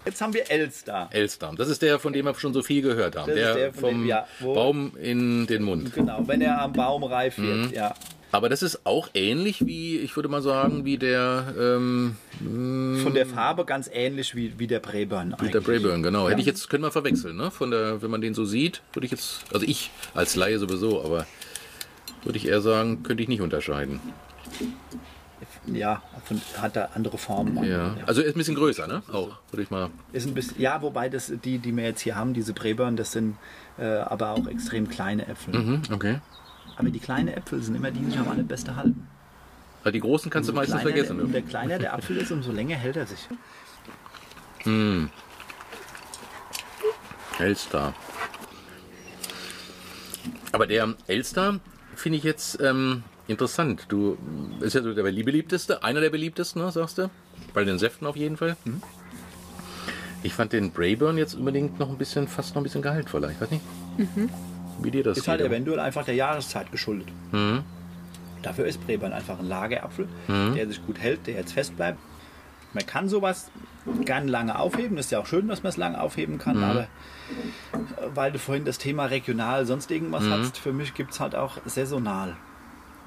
jetzt 0.05 0.21
haben 0.21 0.33
wir 0.33 0.49
Elster. 0.49 1.09
Elster. 1.11 1.51
Das 1.57 1.67
ist 1.69 1.81
der, 1.81 1.99
von 1.99 2.13
dem 2.13 2.25
wir 2.25 2.35
schon 2.35 2.53
so 2.53 2.61
viel 2.63 2.81
gehört 2.81 3.15
haben. 3.15 3.27
Das 3.27 3.35
Der, 3.35 3.53
der, 3.55 3.73
vom 3.73 3.89
dem- 4.01 4.05
ja, 4.07 4.27
Baum 4.39 4.91
in 5.01 5.47
den 5.47 5.63
Mund. 5.63 5.93
Genau, 5.93 6.23
wenn 6.27 6.41
er 6.41 6.61
am 6.61 6.73
Baum 6.73 7.03
reif 7.03 7.37
wird, 7.37 7.69
Mhm. 7.69 7.73
ja. 7.73 7.93
Aber 8.31 8.49
das 8.49 8.61
ist 8.63 8.85
auch 8.85 9.07
ähnlich 9.13 9.65
wie, 9.65 9.97
ich 9.99 10.13
würde 10.17 10.27
mal 10.27 10.41
sagen, 10.41 10.83
wie 10.83 10.97
der, 10.97 11.53
ähm, 11.57 12.17
Von 12.41 13.13
der 13.13 13.25
Farbe 13.25 13.63
ganz 13.63 13.89
ähnlich 13.93 14.35
wie, 14.35 14.53
wie 14.59 14.67
der 14.67 14.79
Braeburn 14.81 15.35
mit 15.41 15.53
der 15.53 15.61
Brayburn, 15.61 16.03
genau. 16.03 16.27
Hätte 16.27 16.41
ich 16.41 16.45
jetzt, 16.45 16.69
können 16.69 16.83
wir 16.83 16.91
verwechseln, 16.91 17.37
ne? 17.37 17.49
Von 17.49 17.71
der, 17.71 18.01
wenn 18.01 18.11
man 18.11 18.19
den 18.19 18.33
so 18.33 18.43
sieht, 18.43 18.81
würde 18.93 19.05
ich 19.05 19.11
jetzt, 19.11 19.45
also 19.53 19.65
ich 19.65 19.89
als 20.13 20.35
Laie 20.35 20.59
sowieso, 20.59 21.01
aber 21.01 21.25
würde 22.25 22.37
ich 22.37 22.45
eher 22.47 22.59
sagen, 22.59 23.03
könnte 23.03 23.23
ich 23.23 23.29
nicht 23.29 23.39
unterscheiden. 23.41 24.01
Ja, 25.73 26.01
von, 26.25 26.41
hat 26.61 26.75
da 26.75 26.89
andere 26.95 27.17
Formen. 27.17 27.63
Ja. 27.63 27.95
Also 28.05 28.21
er 28.21 28.27
ist 28.27 28.35
ein 28.35 28.37
bisschen 28.37 28.55
größer, 28.55 28.87
ne? 28.87 29.01
Auch, 29.11 29.31
würde 29.51 29.63
ich 29.63 29.71
mal. 29.71 29.89
Ist 30.13 30.27
ein 30.27 30.33
bisschen, 30.33 30.59
ja, 30.61 30.81
wobei 30.81 31.09
das, 31.09 31.31
die, 31.43 31.57
die 31.59 31.75
wir 31.75 31.83
jetzt 31.83 32.01
hier 32.01 32.15
haben, 32.15 32.33
diese 32.33 32.53
Braeburn, 32.53 32.95
das 32.95 33.11
sind 33.11 33.37
äh, 33.77 33.85
aber 33.85 34.29
auch 34.31 34.47
extrem 34.47 34.87
kleine 34.89 35.27
Äpfel. 35.27 35.53
Mhm, 35.59 35.81
okay. 35.91 36.19
Aber 36.77 36.89
die 36.89 36.99
kleinen 36.99 37.29
Äpfel 37.29 37.61
sind 37.61 37.75
immer 37.75 37.91
die, 37.91 37.99
die 37.99 38.11
sich 38.11 38.19
am 38.19 38.27
allerbeste 38.29 38.75
halten. 38.75 39.07
Also 39.83 39.91
die 39.91 39.99
großen 39.99 40.29
kannst 40.31 40.49
du 40.49 40.51
Umso 40.51 40.61
meistens 40.61 40.81
kleiner 40.81 40.95
vergessen. 40.95 41.17
Der, 41.17 41.25
Ne? 41.27 41.35
umso 41.37 41.47
kleiner 41.49 41.79
der 41.79 41.93
Apfel 41.93 42.17
ist, 42.17 42.31
umso 42.31 42.51
länger 42.51 42.75
hält 42.75 42.97
er 42.97 43.05
sich. 43.05 43.27
Elster. 47.39 47.93
Aber 50.51 50.67
der 50.67 50.95
Elster 51.07 51.59
finde 51.95 52.17
ich 52.17 52.23
jetzt 52.23 52.59
ähm, 52.61 53.03
interessant. 53.27 53.85
Du 53.89 54.17
ist 54.59 54.73
ja 54.73 54.81
so 54.81 54.93
der 54.93 55.03
beliebteste, 55.03 55.83
einer 55.83 56.01
der 56.01 56.09
beliebtesten, 56.09 56.61
ne, 56.61 56.71
sagst 56.71 56.97
du? 56.97 57.09
Bei 57.53 57.63
den 57.63 57.79
Säften 57.79 58.07
auf 58.07 58.15
jeden 58.15 58.37
Fall. 58.37 58.55
Mhm. 58.65 58.81
Ich 60.23 60.33
fand 60.33 60.53
den 60.53 60.71
Brayburn 60.71 61.17
jetzt 61.17 61.35
unbedingt 61.35 61.79
noch 61.79 61.89
ein 61.89 61.97
bisschen, 61.97 62.27
fast 62.27 62.55
noch 62.55 62.61
ein 62.61 62.63
bisschen 62.63 62.81
gehaltvoller. 62.81 63.29
Ich 63.29 63.39
weiß 63.39 63.51
nicht, 63.51 63.63
wie 64.81 64.91
dir 64.91 65.03
das 65.03 65.19
Ist 65.19 65.27
halt 65.27 65.41
eventuell 65.41 65.79
einfach 65.79 66.03
der 66.03 66.15
Jahreszeit 66.15 66.71
geschuldet. 66.71 67.07
Mhm. 67.31 67.63
Dafür 68.41 68.65
ist 68.65 68.85
Braeburn 68.85 69.13
einfach 69.13 69.39
ein 69.39 69.47
Lagerapfel, 69.47 70.07
der 70.27 70.67
sich 70.67 70.85
gut 70.85 70.99
hält, 70.99 71.25
der 71.25 71.35
jetzt 71.35 71.53
fest 71.53 71.75
bleibt. 71.75 71.97
Man 72.73 72.85
kann 72.85 73.07
sowas 73.07 73.49
gern 74.03 74.27
lange 74.27 74.59
aufheben. 74.59 74.97
Ist 74.97 75.11
ja 75.11 75.19
auch 75.19 75.25
schön, 75.25 75.47
dass 75.47 75.63
man 75.63 75.69
es 75.69 75.77
lange 75.77 75.99
aufheben 75.99 76.37
kann, 76.37 76.63
aber 76.63 76.81
äh, 76.81 76.87
weil 78.13 78.31
du 78.31 78.39
vorhin 78.39 78.65
das 78.65 78.77
Thema 78.77 79.05
regional 79.05 79.65
sonst 79.65 79.89
irgendwas 79.91 80.25
hast, 80.29 80.57
für 80.57 80.73
mich 80.73 80.93
gibt 80.93 81.13
es 81.13 81.19
halt 81.19 81.35
auch 81.35 81.57
saisonal. 81.65 82.35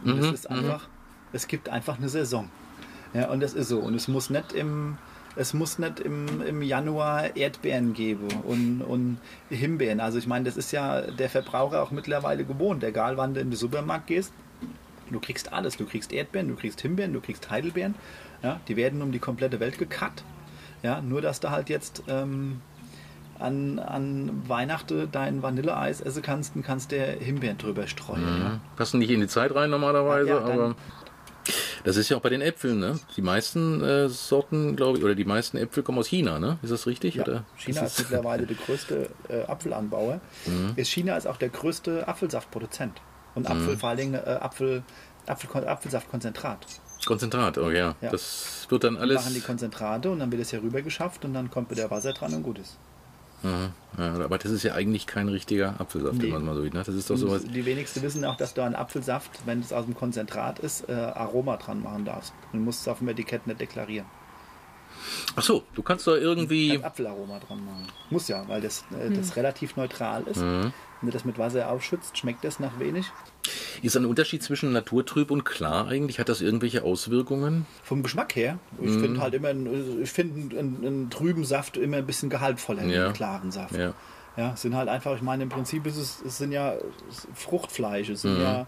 Und 0.05 0.19
das 0.19 0.33
ist 0.33 0.51
einfach, 0.51 0.89
es 1.33 1.49
gibt 1.49 1.69
einfach 1.69 1.99
eine 1.99 2.09
Saison. 2.09 2.49
Ja, 3.15 3.31
und 3.31 3.41
das 3.41 3.55
ist 3.55 3.69
so. 3.69 3.79
Und 3.79 3.95
es 3.95 4.09
muss 4.09 4.31
nicht 4.31 4.53
im, 4.53 4.99
es 5.37 5.55
muss 5.55 5.79
nicht 5.79 6.01
im, 6.01 6.43
im 6.43 6.63
Januar 6.63 7.37
Erdbeeren 7.37 7.95
geben 7.95 8.29
und, 8.45 8.83
und 8.83 9.19
Himbeeren. 9.51 10.01
Also 10.01 10.19
ich 10.19 10.27
meine, 10.27 10.45
das 10.45 10.57
ist 10.57 10.73
ja 10.73 11.01
der 11.03 11.31
Verbraucher 11.31 11.83
auch 11.83 11.91
mittlerweile 11.91 12.45
gewohnt. 12.45 12.85
Egal 12.85 13.17
wann 13.17 13.35
du 13.35 13.41
in 13.41 13.51
den 13.51 13.57
Supermarkt 13.57 14.09
gehst, 14.09 14.33
du 15.11 15.21
kriegst 15.21 15.53
alles. 15.53 15.77
Du 15.77 15.87
kriegst 15.87 16.13
Erdbeeren, 16.13 16.49
du 16.49 16.57
kriegst 16.57 16.81
Himbeeren, 16.81 17.13
du 17.13 17.21
kriegst 17.21 17.51
Heidelbeeren. 17.51 17.95
Ja, 18.43 18.61
die 18.69 18.77
werden 18.77 19.03
um 19.03 19.11
die 19.11 19.19
komplette 19.19 19.59
Welt 19.59 19.79
gekarrt. 19.79 20.23
Ja, 20.83 21.01
nur 21.01 21.21
dass 21.21 21.41
du 21.41 21.51
halt 21.51 21.69
jetzt 21.71 22.05
ähm, 22.09 22.61
an, 23.39 23.79
an 23.79 24.43
Weihnachten 24.49 25.09
dein 25.13 25.43
Vanilleeis 25.43 26.01
essen 26.01 26.23
kannst 26.23 26.57
und 26.57 26.63
kannst 26.63 26.91
der 26.91 27.07
Himbeeren 27.13 27.59
drüber 27.59 27.87
streuen. 27.87 28.23
Ja. 28.23 28.61
Passen 28.77 28.99
nicht 28.99 29.11
in 29.11 29.21
die 29.21 29.29
Zeit 29.29 29.55
rein 29.55 29.71
normalerweise, 29.71 30.29
Ja, 30.31 30.41
dann- 30.41 30.53
aber 30.53 30.75
das 31.85 31.97
ist 31.97 32.09
ja 32.11 32.17
auch 32.17 32.21
bei 32.21 32.29
den 32.29 32.43
Äpfeln, 32.43 32.79
ne? 32.79 32.99
Die 33.17 33.23
meisten 33.23 33.83
äh, 33.83 34.09
Sorten, 34.09 34.77
glaube 34.77 34.99
ich, 34.99 35.05
oder 35.05 35.15
die 35.15 35.25
meisten 35.25 35.57
Äpfel 35.57 35.83
kommen 35.83 35.99
aus 35.99 36.09
China, 36.09 36.39
ne? 36.39 36.59
Ist 36.63 36.71
das 36.73 36.87
richtig? 36.87 37.15
Ja, 37.15 37.23
Oder? 37.23 37.45
China 37.57 37.81
Das 37.83 37.99
ist 37.99 38.11
mittlerweile 38.11 38.47
der 38.47 38.57
größte 38.57 39.09
äh, 39.29 39.43
Apfelanbauer. 39.45 40.21
Mhm. 40.47 40.73
Ist 40.77 40.91
China 40.91 41.17
ist 41.17 41.27
auch 41.27 41.39
der 41.39 41.49
größte 41.49 42.07
Apfelsaftproduzent. 42.07 43.01
Und 43.35 43.49
Apfel, 43.49 43.77
vor 43.79 43.89
allen 43.91 43.99
Dingen 43.99 44.15
äh, 44.15 44.19
Apfel, 44.41 44.83
Apfel, 45.27 45.67
Apfelsaftkonzentrat. 45.67 46.59
Konzentrat, 47.07 47.57
oh 47.59 47.71
ja. 47.71 47.95
Ja. 48.01 48.11
Das 48.11 48.67
wird 48.69 48.85
dann 48.85 48.95
Die 48.95 49.01
alles. 49.01 49.17
machen 49.23 49.35
die 49.35 49.41
Konzentrate 49.41 50.11
und 50.11 50.19
dann 50.19 50.31
wird 50.33 50.43
es 50.43 50.51
hier 50.51 50.61
rüber 50.63 50.83
geschafft 50.83 51.25
und 51.25 51.33
dann 51.33 51.51
kommt 51.51 51.71
wieder 51.71 51.91
Wasser 51.91 52.13
dran 52.13 52.35
und 52.35 52.43
gut 52.43 52.59
ist. 52.59 52.77
Ja, 53.43 53.71
aber 54.25 54.39
das 54.39 54.51
ist 54.51 54.63
ja 54.65 54.75
eigentlich 54.75 55.07
kein 55.07 55.29
richtiger 55.29 55.81
Apfelsaft, 55.81 56.17
Nee. 56.19 56.25
wenn 56.25 56.31
man 56.33 56.45
mal 56.47 56.55
so 56.57 56.63
sieht. 56.63 56.75
Ne? 56.75 56.83
Das 56.85 56.95
ist 56.95 57.09
doch 57.09 57.17
sowas. 57.17 57.45
Die 57.45 57.65
wenigsten 57.65 58.03
wissen 58.03 58.25
auch, 58.25 58.37
dass 58.37 58.55
du 58.55 58.63
an 58.63 58.75
Apfelsaft, 58.75 59.31
wenn 59.47 59.61
es 59.61 59.73
aus 59.73 59.85
dem 59.85 59.95
Konzentrat 59.95 60.59
ist, 60.59 60.89
äh, 60.89 60.93
Aroma 60.93 61.57
dran 61.57 61.83
machen 61.83 62.05
darfst. 62.05 62.33
Du 62.53 62.59
musst 62.59 62.83
es 62.83 62.89
auf 62.89 62.99
dem 62.99 63.09
Etikett 63.09 63.47
nicht 63.47 63.61
deklarieren. 63.61 64.07
Ach 65.37 65.43
so, 65.43 65.63
du 65.75 65.83
kannst 65.83 66.07
doch 66.07 66.15
irgendwie. 66.17 66.73
Ein 66.73 66.85
Apfelaroma 66.85 67.39
dran 67.39 67.65
machen. 67.65 67.87
Muss 68.11 68.29
ja, 68.29 68.47
weil 68.49 68.61
das, 68.61 68.85
äh, 68.99 69.11
das 69.11 69.37
relativ 69.37 69.77
neutral 69.77 70.23
ist. 70.25 70.41
Mhm. 70.41 70.73
Wenn 71.01 71.11
du 71.11 71.13
das 71.13 71.25
mit 71.25 71.39
Wasser 71.39 71.71
aufschützt, 71.71 72.19
schmeckt 72.19 72.43
das 72.45 72.59
nach 72.59 72.79
wenig. 72.81 73.07
Ist 73.83 73.97
ein 73.97 74.05
Unterschied 74.05 74.43
zwischen 74.43 74.73
naturtrüb 74.73 75.31
und 75.31 75.45
klar 75.45 75.87
eigentlich? 75.87 76.19
Hat 76.19 76.29
das 76.29 76.41
irgendwelche 76.41 76.83
Auswirkungen? 76.83 77.67
Vom 77.85 78.03
Geschmack 78.03 78.35
her, 78.35 78.59
ich 78.83 78.91
Mhm. 78.91 79.01
finde 79.01 79.21
halt 79.21 79.35
immer, 79.35 79.49
einen- 79.49 80.03
ich 80.03 80.11
finde 80.11 80.59
einen, 80.59 80.85
einen 80.85 81.11
trüben 81.11 81.45
Saft 81.45 81.77
immer 81.77 81.99
ein 81.99 82.07
bisschen 82.07 82.31
gehaltvoller 82.31 82.83
Ja. 82.85 83.05
einen 83.07 83.15
klaren 83.15 83.53
Saft. 83.53 83.77
Ja. 83.77 83.95
Ja, 84.37 84.53
es 84.55 84.63
sind 84.63 84.75
halt 84.75 84.89
einfach, 84.89 85.15
ich 85.17 85.23
meine, 85.23 85.45
im 85.45 85.49
Prinzip 85.49 85.87
ist 85.87 85.97
es, 85.97 86.21
es 86.25 86.39
sind 86.39 86.53
ja 86.53 86.75
Fruchtfleisch, 87.35 88.09
es 88.09 88.23
sind 88.23 88.37
Mhm. 88.37 88.43
ja 88.43 88.67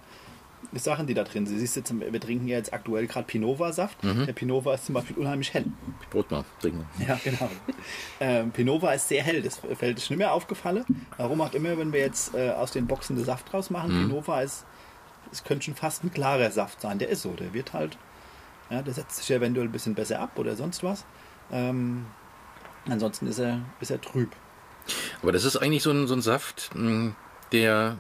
Sachen, 0.75 1.07
die 1.07 1.14
da 1.14 1.25
drin 1.25 1.46
sind. 1.46 1.59
Siehst 1.59 1.77
du, 1.77 1.83
zum- 1.85 2.01
wir 2.01 2.20
trinken 2.20 2.46
ja 2.46 2.57
jetzt 2.57 2.73
aktuell 2.73 3.07
gerade 3.07 3.27
Pinova-Saft. 3.27 4.03
Mhm. 4.05 4.27
Der 4.27 4.33
Pinova 4.33 4.75
ist 4.75 4.87
zum 4.87 4.94
Beispiel 4.94 5.16
unheimlich 5.16 5.53
hell. 5.53 5.64
Brot 6.11 6.31
mal 6.31 6.44
trinken. 6.61 6.87
Ja, 7.07 7.18
genau. 7.25 7.51
ähm, 8.20 8.51
Pinova 8.53 8.92
ist 8.92 9.09
sehr 9.09 9.23
hell, 9.23 9.42
das 9.42 9.59
fällt 9.77 9.99
ist 9.99 10.11
nicht 10.11 10.18
mehr 10.18 10.33
aufgefallen. 10.33 10.85
Warum 11.16 11.40
auch 11.40 11.53
immer, 11.55 11.77
wenn 11.79 11.92
wir 11.92 12.01
jetzt 12.01 12.35
äh, 12.35 12.51
aus 12.51 12.70
den 12.73 12.87
Boxen 12.87 13.16
den 13.16 13.25
Saft 13.25 13.53
draus 13.53 13.70
machen, 13.70 13.92
Mhm. 14.05 14.09
Pinova 14.09 14.42
ist, 14.42 14.64
es 15.33 15.42
könnte 15.44 15.64
schon 15.64 15.75
fast 15.75 16.05
ein 16.05 16.12
klarer 16.12 16.51
Saft 16.51 16.81
sein. 16.81 16.99
Der 16.99 17.09
ist 17.09 17.23
so, 17.23 17.31
der 17.33 17.53
wird 17.53 17.73
halt, 17.73 17.96
ja, 18.70 18.83
der 18.83 18.94
setzt 18.94 19.16
sich 19.16 19.31
eventuell 19.31 19.66
ein 19.66 19.73
bisschen 19.73 19.94
besser 19.94 20.20
ab 20.20 20.38
oder 20.38 20.55
sonst 20.57 20.83
was. 20.85 21.05
Ähm, 21.53 22.07
ansonsten 22.88 23.27
ist 23.27 23.38
er, 23.38 23.61
ist 23.81 23.90
er 23.90 24.01
trüb. 24.01 24.31
Aber 25.23 25.33
das 25.33 25.44
ist 25.44 25.57
eigentlich 25.57 25.83
so 25.83 25.90
ein, 25.90 26.07
so 26.07 26.14
ein 26.14 26.23
Saft, 26.23 26.70
mh, 26.75 27.12
der, 27.53 27.96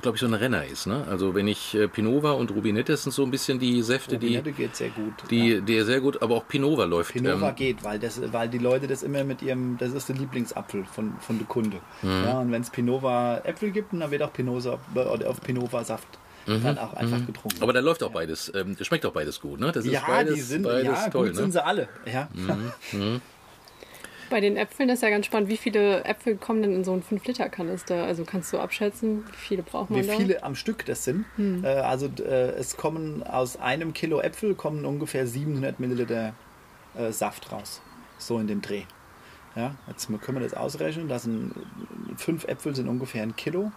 glaube 0.00 0.16
ich, 0.16 0.20
so 0.20 0.26
ein 0.26 0.34
Renner 0.34 0.64
ist. 0.64 0.86
Ne? 0.86 1.04
Also 1.08 1.34
wenn 1.34 1.48
ich 1.48 1.74
äh, 1.74 1.88
Pinova 1.88 2.32
und 2.32 2.50
Rubinette 2.50 2.92
das 2.92 3.04
sind 3.04 3.12
so 3.12 3.22
ein 3.22 3.30
bisschen 3.30 3.58
die 3.58 3.82
Säfte, 3.82 4.16
Rubinette 4.16 4.50
die, 4.50 4.52
geht 4.52 4.76
sehr 4.76 4.90
gut. 4.90 5.14
die, 5.30 5.54
ja. 5.54 5.60
der 5.60 5.84
sehr 5.84 6.00
gut, 6.00 6.22
aber 6.22 6.36
auch 6.36 6.48
Pinova 6.48 6.84
läuft. 6.84 7.12
Pinova 7.12 7.48
ähm, 7.50 7.54
geht, 7.54 7.84
weil, 7.84 7.98
das, 7.98 8.20
weil 8.32 8.48
die 8.48 8.58
Leute 8.58 8.86
das 8.86 9.02
immer 9.02 9.24
mit 9.24 9.42
ihrem, 9.42 9.76
das 9.78 9.92
ist 9.92 10.08
der 10.08 10.16
Lieblingsapfel 10.16 10.84
von, 10.84 11.14
von 11.20 11.38
der 11.38 11.46
Kunde. 11.46 11.78
Mhm. 12.02 12.24
Ja, 12.24 12.40
und 12.40 12.52
wenn 12.52 12.62
es 12.62 12.70
Pinova 12.70 13.38
Äpfel 13.44 13.70
gibt, 13.70 13.92
dann 13.92 14.10
wird 14.10 14.22
auch 14.22 14.32
Pinova, 14.32 14.78
oder 14.94 15.30
auf 15.30 15.40
Pinova 15.40 15.84
Saft 15.84 16.18
dann 16.46 16.78
auch 16.78 16.94
einfach 16.94 17.24
getrunken. 17.26 17.58
Mhm. 17.58 17.62
aber 17.62 17.72
da 17.72 17.80
läuft 17.80 18.02
auch 18.02 18.10
beides, 18.10 18.50
ähm, 18.54 18.76
schmeckt 18.80 19.06
auch 19.06 19.12
beides 19.12 19.40
gut. 19.40 19.60
Ne? 19.60 19.70
Das 19.72 19.84
ist 19.84 19.92
ja, 19.92 20.02
beides, 20.06 20.34
die 20.34 20.40
sind, 20.40 20.62
beides 20.62 20.84
ja, 20.84 21.08
toll. 21.08 21.28
gut 21.28 21.36
sind 21.36 21.46
ne? 21.46 21.52
sie 21.52 21.64
alle. 21.64 21.88
Ja. 22.06 22.28
Bei 24.30 24.40
den 24.40 24.56
Äpfeln 24.56 24.88
ist 24.88 25.02
ja 25.02 25.10
ganz 25.10 25.26
spannend, 25.26 25.50
wie 25.50 25.56
viele 25.56 26.04
Äpfel 26.04 26.36
kommen 26.36 26.62
denn 26.62 26.72
in 26.74 26.84
so 26.84 26.92
einen 26.92 27.02
5-Liter-Kanister? 27.02 28.04
Also 28.04 28.24
kannst 28.24 28.52
du 28.52 28.58
abschätzen, 28.58 29.24
wie 29.26 29.36
viele 29.36 29.62
braucht 29.62 29.90
man 29.90 30.02
Wie 30.02 30.06
da? 30.06 30.14
viele 30.14 30.42
am 30.42 30.54
Stück 30.54 30.86
das 30.86 31.04
sind. 31.04 31.24
Äh, 31.38 31.66
also 31.66 32.06
äh, 32.20 32.52
es 32.52 32.76
kommen 32.76 33.22
aus 33.24 33.58
einem 33.58 33.92
Kilo 33.92 34.20
Äpfel 34.20 34.54
kommen 34.54 34.84
ungefähr 34.86 35.26
700 35.26 35.80
Milliliter 35.80 36.32
äh, 36.96 37.10
Saft 37.12 37.50
raus. 37.52 37.82
So 38.18 38.38
in 38.38 38.46
dem 38.46 38.62
Dreh. 38.62 38.82
Ja, 39.56 39.74
jetzt 39.88 40.06
können 40.06 40.38
wir 40.38 40.44
das 40.44 40.54
ausrechnen. 40.54 41.08
Das 41.08 41.24
sind 41.24 41.52
fünf 42.16 42.44
Äpfel 42.44 42.74
sind 42.74 42.88
ungefähr 42.88 43.24
ein 43.24 43.34
Kilo. 43.34 43.72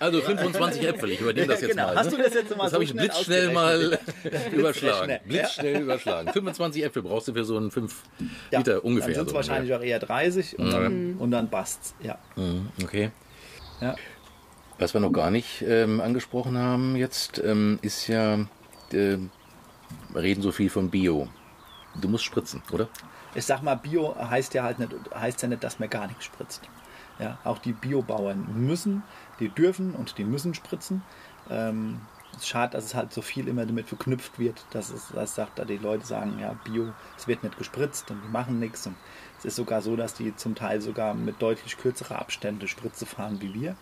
Also 0.00 0.20
25 0.20 0.82
Äpfel, 0.86 1.10
ich 1.10 1.20
übernehme 1.20 1.46
das 1.48 1.60
jetzt 1.62 1.70
Genau. 1.70 1.86
mal. 1.86 1.96
Hast 1.96 2.10
ne? 2.10 2.16
du 2.16 2.22
das 2.22 2.34
jetzt 2.34 2.50
mal 2.56 2.62
Das 2.64 2.70
so 2.70 2.74
habe 2.74 2.84
ich 2.84 2.90
schnell 2.90 3.08
blitzschnell 3.08 3.52
mal 3.52 3.98
überschlagen. 4.52 5.18
Blitzschnell 5.26 5.82
überschlagen. 5.82 6.32
25 6.32 6.84
Äpfel 6.84 7.02
brauchst 7.02 7.28
du 7.28 7.34
für 7.34 7.44
so 7.44 7.56
einen 7.56 7.70
5 7.70 8.02
Ja, 8.50 8.58
Liter 8.58 8.84
ungefähr. 8.84 9.08
Dann 9.08 9.14
sind 9.16 9.26
es 9.26 9.30
so 9.30 9.36
wahrscheinlich 9.36 9.74
auch 9.74 9.82
eher 9.82 9.98
30 9.98 10.58
und, 10.58 10.70
dann, 10.72 11.14
und 11.18 11.30
dann 11.30 11.48
bast's. 11.50 11.94
Ja. 12.02 12.18
Mhm, 12.36 12.68
Okay. 12.82 13.10
Ja. 13.80 13.96
Was 14.78 14.92
wir 14.92 15.00
noch 15.00 15.12
gar 15.12 15.30
nicht 15.30 15.62
ähm, 15.62 16.00
angesprochen 16.00 16.58
haben 16.58 16.96
jetzt, 16.96 17.40
ähm, 17.44 17.78
ist 17.82 18.08
ja, 18.08 18.34
äh, 18.92 19.18
wir 20.08 20.22
reden 20.22 20.42
so 20.42 20.50
viel 20.50 20.68
von 20.70 20.90
Bio. 20.90 21.28
Du 22.00 22.08
musst 22.08 22.24
spritzen, 22.24 22.60
oder? 22.72 22.88
Ich 23.36 23.44
sag 23.44 23.62
mal, 23.62 23.76
Bio 23.76 24.16
heißt 24.16 24.52
ja 24.54 24.64
halt 24.64 24.78
nicht, 24.80 24.90
heißt 25.14 25.42
ja 25.42 25.48
nicht, 25.48 25.62
dass 25.62 25.78
man 25.78 25.90
gar 25.90 26.06
nichts 26.08 26.24
spritzt. 26.24 26.62
Ja, 27.18 27.38
auch 27.44 27.58
die 27.58 27.72
Biobauern 27.72 28.66
müssen, 28.66 29.02
die 29.38 29.48
dürfen 29.48 29.94
und 29.94 30.18
die 30.18 30.24
müssen 30.24 30.54
spritzen. 30.54 31.02
Ähm, 31.48 32.00
es 32.36 32.48
schade, 32.48 32.72
dass 32.72 32.84
es 32.84 32.94
halt 32.94 33.12
so 33.12 33.22
viel 33.22 33.48
immer 33.48 33.64
damit 33.66 33.86
verknüpft 33.86 34.38
wird, 34.38 34.64
dass 34.70 34.90
es, 34.90 35.08
dass 35.08 35.34
sagt, 35.34 35.58
da 35.58 35.64
die 35.64 35.76
Leute 35.76 36.04
sagen, 36.04 36.38
ja, 36.40 36.54
Bio, 36.64 36.92
es 37.16 37.28
wird 37.28 37.42
nicht 37.42 37.56
gespritzt 37.56 38.10
und 38.10 38.22
die 38.24 38.28
machen 38.28 38.58
nichts. 38.58 38.86
Und 38.86 38.96
es 39.38 39.44
ist 39.44 39.56
sogar 39.56 39.82
so, 39.82 39.96
dass 39.96 40.14
die 40.14 40.34
zum 40.34 40.54
Teil 40.54 40.80
sogar 40.80 41.14
mit 41.14 41.40
deutlich 41.40 41.76
kürzerer 41.76 42.18
Abstände 42.18 42.66
Spritze 42.68 43.06
fahren 43.06 43.40
wie 43.40 43.54
wir. 43.54 43.76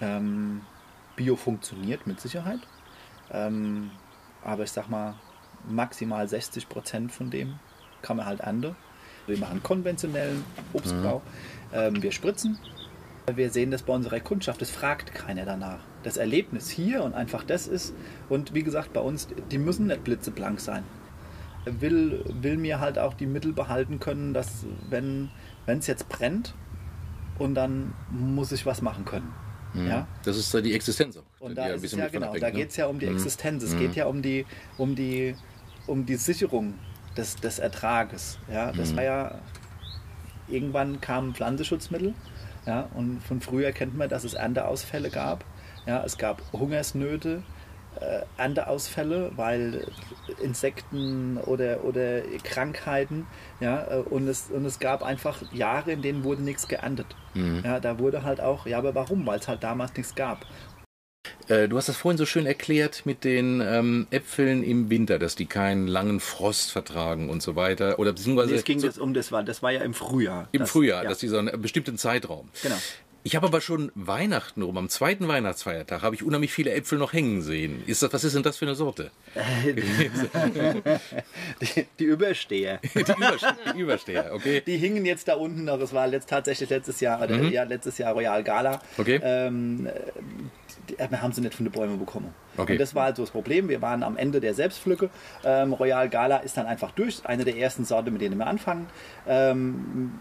Ähm, 0.00 0.62
Bio 1.16 1.36
funktioniert 1.36 2.06
mit 2.06 2.20
Sicherheit. 2.20 2.60
Ähm, 3.30 3.90
aber 4.42 4.64
ich 4.64 4.72
sag 4.72 4.88
mal, 4.88 5.14
maximal 5.68 6.26
60 6.28 6.68
Prozent 6.68 7.12
von 7.12 7.30
dem 7.30 7.58
kann 8.02 8.16
man 8.16 8.26
halt 8.26 8.40
ernten. 8.40 8.76
Wir 9.26 9.38
machen 9.38 9.62
konventionellen 9.62 10.44
Obstbau. 10.72 11.22
Ähm, 11.72 12.02
wir 12.02 12.12
spritzen. 12.12 12.58
Wir 13.32 13.50
sehen 13.50 13.70
das 13.70 13.82
bei 13.82 13.92
unserer 13.92 14.20
Kundschaft. 14.20 14.60
Es 14.62 14.70
fragt 14.70 15.14
keiner 15.14 15.44
danach. 15.44 15.80
Das 16.02 16.16
Erlebnis 16.16 16.68
hier 16.70 17.04
und 17.04 17.14
einfach 17.14 17.44
das 17.44 17.68
ist. 17.68 17.94
Und 18.28 18.54
wie 18.54 18.62
gesagt, 18.62 18.92
bei 18.92 19.00
uns, 19.00 19.28
die 19.50 19.58
müssen 19.58 19.86
nicht 19.86 20.04
blitzeblank 20.04 20.60
sein. 20.60 20.84
Will, 21.64 22.24
will 22.40 22.56
mir 22.56 22.80
halt 22.80 22.98
auch 22.98 23.14
die 23.14 23.26
Mittel 23.26 23.52
behalten 23.52 24.00
können, 24.00 24.32
dass 24.32 24.64
wenn 24.88 25.30
es 25.66 25.86
jetzt 25.86 26.08
brennt 26.08 26.54
und 27.38 27.54
dann 27.54 27.92
muss 28.10 28.50
ich 28.52 28.64
was 28.66 28.82
machen 28.82 29.04
können. 29.04 29.32
Ja? 29.74 30.08
Das 30.24 30.36
ist 30.36 30.52
da 30.52 30.60
die 30.60 30.74
Existenz 30.74 31.16
auch. 31.16 31.22
Und 31.38 31.56
da 31.56 31.64
ein 31.64 31.74
ist 31.74 31.94
ja 31.94 32.08
genau, 32.08 32.34
da 32.34 32.46
ne? 32.46 32.52
geht 32.52 32.70
es 32.70 32.76
ja 32.76 32.86
um 32.86 32.98
die 32.98 33.06
Existenz. 33.06 33.62
Es 33.62 33.76
geht 33.76 33.94
ja 33.94 34.06
um 34.06 34.22
die, 34.22 34.46
um 34.78 34.94
die, 34.94 35.36
um 35.86 36.06
die 36.06 36.16
Sicherung 36.16 36.74
des, 37.16 37.36
des 37.36 37.58
Ertrages. 37.58 38.38
Ja, 38.52 38.72
das 38.72 38.96
war 38.96 39.04
ja 39.04 39.38
irgendwann 40.52 41.00
kamen 41.00 41.34
Pflanzenschutzmittel. 41.34 42.14
Ja, 42.66 42.88
und 42.94 43.22
von 43.22 43.40
früher 43.40 43.72
kennt 43.72 43.96
man, 43.96 44.08
dass 44.08 44.24
es 44.24 44.34
Ernteausfälle 44.34 45.10
gab. 45.10 45.44
Ja, 45.86 46.04
es 46.04 46.18
gab 46.18 46.42
Hungersnöte, 46.52 47.42
äh, 47.98 48.20
Ernteausfälle, 48.36 49.32
weil 49.36 49.86
Insekten 50.42 51.38
oder, 51.38 51.84
oder 51.84 52.20
Krankheiten. 52.44 53.26
Ja, 53.60 53.86
äh, 53.90 53.96
und, 54.00 54.28
es, 54.28 54.50
und 54.50 54.64
es 54.64 54.78
gab 54.78 55.02
einfach 55.02 55.40
Jahre, 55.52 55.92
in 55.92 56.02
denen 56.02 56.22
wurde 56.22 56.42
nichts 56.42 56.68
geerntet. 56.68 57.06
Ja, 57.64 57.80
da 57.80 57.98
wurde 57.98 58.24
halt 58.24 58.40
auch, 58.40 58.66
ja, 58.66 58.78
aber 58.78 58.94
warum? 58.94 59.26
Weil 59.26 59.38
es 59.38 59.48
halt 59.48 59.62
damals 59.62 59.94
nichts 59.96 60.14
gab. 60.14 60.46
Äh, 61.48 61.68
du 61.68 61.76
hast 61.76 61.88
das 61.88 61.96
vorhin 61.96 62.16
so 62.16 62.26
schön 62.26 62.46
erklärt 62.46 63.04
mit 63.04 63.24
den 63.24 63.60
ähm, 63.60 64.06
Äpfeln 64.10 64.62
im 64.62 64.88
Winter, 64.88 65.18
dass 65.18 65.34
die 65.34 65.46
keinen 65.46 65.86
langen 65.86 66.20
Frost 66.20 66.70
vertragen 66.70 67.28
und 67.28 67.42
so 67.42 67.56
weiter. 67.56 67.98
Oder 67.98 68.12
beziehungsweise 68.12 68.52
Nee, 68.52 68.58
es 68.58 68.64
ging 68.64 68.80
so 68.80 68.86
das 68.86 68.98
um, 68.98 69.14
das 69.14 69.32
war, 69.32 69.42
das 69.42 69.62
war 69.62 69.70
ja 69.70 69.82
im 69.82 69.94
Frühjahr. 69.94 70.48
im 70.52 70.60
das, 70.60 70.70
Frühjahr, 70.70 71.02
ja. 71.02 71.08
dass 71.08 71.18
die 71.18 71.28
so 71.28 71.38
einen 71.38 71.60
bestimmten 71.60 71.98
Zeitraum. 71.98 72.48
Genau. 72.62 72.76
Ich 73.22 73.36
habe 73.36 73.46
aber 73.46 73.60
schon 73.60 73.92
Weihnachten 73.94 74.62
rum, 74.62 74.78
am 74.78 74.88
zweiten 74.88 75.28
Weihnachtsfeiertag, 75.28 76.02
habe 76.02 76.14
ich 76.14 76.22
unheimlich 76.22 76.52
viele 76.52 76.72
Äpfel 76.72 76.98
noch 76.98 77.12
hängen 77.12 77.42
sehen. 77.42 77.82
Ist 77.86 78.02
das, 78.02 78.12
was 78.12 78.24
ist 78.24 78.34
denn 78.34 78.42
das 78.42 78.56
für 78.56 78.64
eine 78.64 78.74
Sorte? 78.74 79.10
die, 81.60 81.86
die 81.98 82.04
Übersteher. 82.04 82.80
Die, 82.94 83.00
Überste 83.00 83.56
die 83.74 83.80
Übersteher, 83.80 84.30
okay? 84.32 84.62
Die 84.66 84.76
hingen 84.76 85.04
jetzt 85.04 85.28
da 85.28 85.34
unten 85.34 85.64
noch. 85.64 85.80
Es 85.80 85.92
war 85.92 86.06
letzt, 86.06 86.28
tatsächlich 86.30 86.70
letztes 86.70 87.00
Jahr, 87.00 87.22
oder, 87.22 87.36
ja, 87.42 87.64
letztes 87.64 87.98
Jahr 87.98 88.14
Royal 88.14 88.42
Gala. 88.42 88.76
Mhm. 88.76 89.00
Okay. 89.00 89.20
Ähm, 89.22 89.88
wir 90.96 91.22
haben 91.22 91.32
sie 91.32 91.40
nicht 91.40 91.54
von 91.54 91.66
den 91.66 91.72
Bäumen 91.72 91.98
bekommen. 91.98 92.34
Okay. 92.56 92.72
Und 92.72 92.80
das 92.80 92.94
war 92.94 93.04
halt 93.04 93.16
so 93.16 93.22
das 93.22 93.30
Problem. 93.30 93.68
Wir 93.68 93.82
waren 93.82 94.02
am 94.02 94.16
Ende 94.16 94.40
der 94.40 94.54
Selbstpflücke. 94.54 95.10
Ähm, 95.44 95.72
Royal 95.72 96.08
Gala 96.08 96.38
ist 96.38 96.56
dann 96.56 96.66
einfach 96.66 96.90
durch. 96.92 97.24
Eine 97.24 97.44
der 97.44 97.56
ersten 97.56 97.84
Sorten, 97.84 98.12
mit 98.12 98.22
denen 98.22 98.38
wir 98.38 98.46
anfangen. 98.46 98.86
Ähm, 99.26 100.12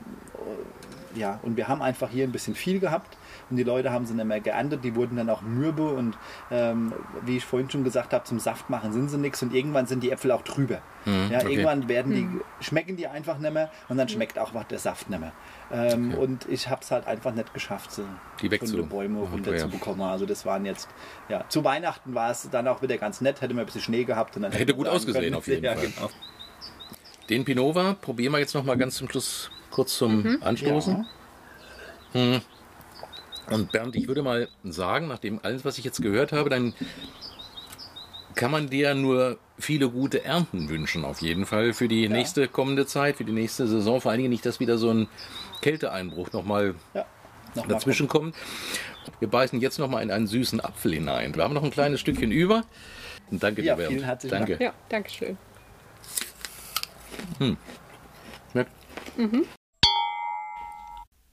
ja, 1.15 1.39
und 1.43 1.57
wir 1.57 1.67
haben 1.67 1.81
einfach 1.81 2.09
hier 2.09 2.23
ein 2.25 2.31
bisschen 2.31 2.55
viel 2.55 2.79
gehabt 2.79 3.17
und 3.49 3.57
die 3.57 3.63
Leute 3.63 3.91
haben 3.91 4.05
sie 4.05 4.13
nicht 4.13 4.25
mehr 4.25 4.39
geerntet, 4.39 4.83
die 4.83 4.95
wurden 4.95 5.17
dann 5.17 5.29
auch 5.29 5.41
mürbe 5.41 5.89
und 5.89 6.17
ähm, 6.51 6.93
wie 7.25 7.37
ich 7.37 7.45
vorhin 7.45 7.69
schon 7.69 7.83
gesagt 7.83 8.13
habe, 8.13 8.23
zum 8.23 8.39
Saft 8.39 8.69
machen 8.69 8.93
sind 8.93 9.09
sie 9.09 9.17
nichts 9.17 9.41
und 9.41 9.53
irgendwann 9.53 9.85
sind 9.87 10.03
die 10.03 10.11
Äpfel 10.11 10.31
auch 10.31 10.43
trüber. 10.43 10.75
ja, 10.75 11.11
Mhm, 11.11 11.31
okay. 11.33 11.49
irgendwann 11.51 11.89
werden 11.89 12.13
die, 12.13 12.63
schmecken 12.63 12.97
die 12.97 13.07
einfach 13.07 13.37
nicht 13.37 13.53
mehr 13.53 13.71
und 13.87 13.97
dann 13.97 14.09
schmeckt 14.09 14.37
auch 14.37 14.53
was 14.53 14.67
der 14.67 14.79
Saft 14.79 15.09
nicht 15.09 15.19
mehr. 15.19 15.31
Ähm, 15.71 16.13
Und 16.15 16.47
ich 16.49 16.67
habe 16.69 16.81
es 16.81 16.91
halt 16.91 17.07
einfach 17.07 17.33
nicht 17.33 17.53
geschafft, 17.53 17.91
sie 17.91 18.03
Die 18.41 18.49
den 18.49 18.89
Bäumen 18.89 19.19
machen, 19.21 19.33
runterzubekommen. 19.33 20.01
Also 20.01 20.25
das 20.25 20.45
waren 20.45 20.65
jetzt, 20.65 20.89
ja, 21.29 21.45
zu 21.49 21.63
Weihnachten 21.63 22.15
war 22.15 22.31
es 22.31 22.49
dann 22.51 22.67
auch 22.67 22.81
wieder 22.81 22.97
ganz 22.97 23.21
nett, 23.21 23.41
hätte 23.41 23.53
man 23.53 23.63
ein 23.63 23.65
bisschen 23.65 23.81
Schnee 23.81 24.03
gehabt 24.03 24.35
und 24.35 24.43
dann 24.43 24.51
Hätte 24.51 24.73
gut 24.73 24.87
ausgesehen 24.87 25.23
können, 25.25 25.35
auf 25.35 25.47
jeden 25.47 25.63
ja, 25.63 25.75
Fall. 25.75 25.87
Genau. 25.87 26.09
Den 27.29 27.45
Pinova 27.45 27.95
probieren 28.01 28.33
wir 28.33 28.39
jetzt 28.39 28.55
noch 28.55 28.63
mal 28.63 28.75
ganz 28.77 28.95
zum 28.95 29.09
Schluss 29.09 29.51
kurz 29.71 29.97
zum 29.97 30.39
Anstoßen. 30.41 31.05
Ja. 32.13 32.41
Und 33.49 33.71
Bernd, 33.71 33.95
ich 33.95 34.07
würde 34.07 34.21
mal 34.21 34.47
sagen, 34.63 35.07
nachdem 35.07 35.39
alles, 35.43 35.65
was 35.65 35.77
ich 35.77 35.85
jetzt 35.85 36.01
gehört 36.01 36.31
habe, 36.31 36.49
dein 36.49 36.73
kann 38.35 38.51
man 38.51 38.69
dir 38.69 38.93
nur 38.95 39.37
viele 39.57 39.89
gute 39.89 40.23
Ernten 40.23 40.69
wünschen, 40.69 41.03
auf 41.03 41.21
jeden 41.21 41.45
Fall 41.45 41.73
für 41.73 41.87
die 41.87 42.07
nächste 42.07 42.47
kommende 42.47 42.85
Zeit, 42.85 43.17
für 43.17 43.25
die 43.25 43.33
nächste 43.33 43.67
Saison. 43.67 43.99
Vor 43.99 44.11
allen 44.11 44.19
Dingen 44.19 44.29
nicht, 44.29 44.45
dass 44.45 44.59
wieder 44.59 44.77
so 44.77 44.91
ein 44.91 45.07
Kälteeinbruch 45.61 46.31
nochmal 46.31 46.75
Ja. 46.93 47.05
Noch 47.55 47.65
mal 47.67 47.73
dazwischen 47.73 48.07
kommt. 48.07 48.35
Wir 49.19 49.27
beißen 49.27 49.59
jetzt 49.59 49.79
nochmal 49.79 50.03
in 50.03 50.11
einen 50.11 50.27
süßen 50.27 50.61
Apfel 50.61 50.93
hinein. 50.93 51.35
Wir 51.35 51.43
haben 51.43 51.53
noch 51.55 51.63
ein 51.63 51.71
kleines 51.71 51.99
Stückchen 51.99 52.31
über. 52.31 52.63
Und 53.31 53.41
danke 53.43 53.63
Ja, 53.63 53.73
dir, 53.73 53.77
Bernd. 53.77 53.93
vielen 53.93 54.05
herzlichen 54.05 54.37
Danke. 54.37 54.63
Ja, 54.63 54.73
danke 54.87 55.09
schön. 55.09 55.37
Schmeckt. 58.51 58.71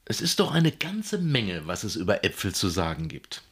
Es 0.09 0.21
ist 0.21 0.39
doch 0.39 0.53
eine 0.53 0.71
ganze 0.71 1.19
Menge, 1.19 1.67
was 1.67 1.83
es 1.83 1.97
über 1.97 2.25
Äpfel 2.25 2.55
zu 2.55 2.69
sagen 2.69 3.09
gibt. 3.09 3.43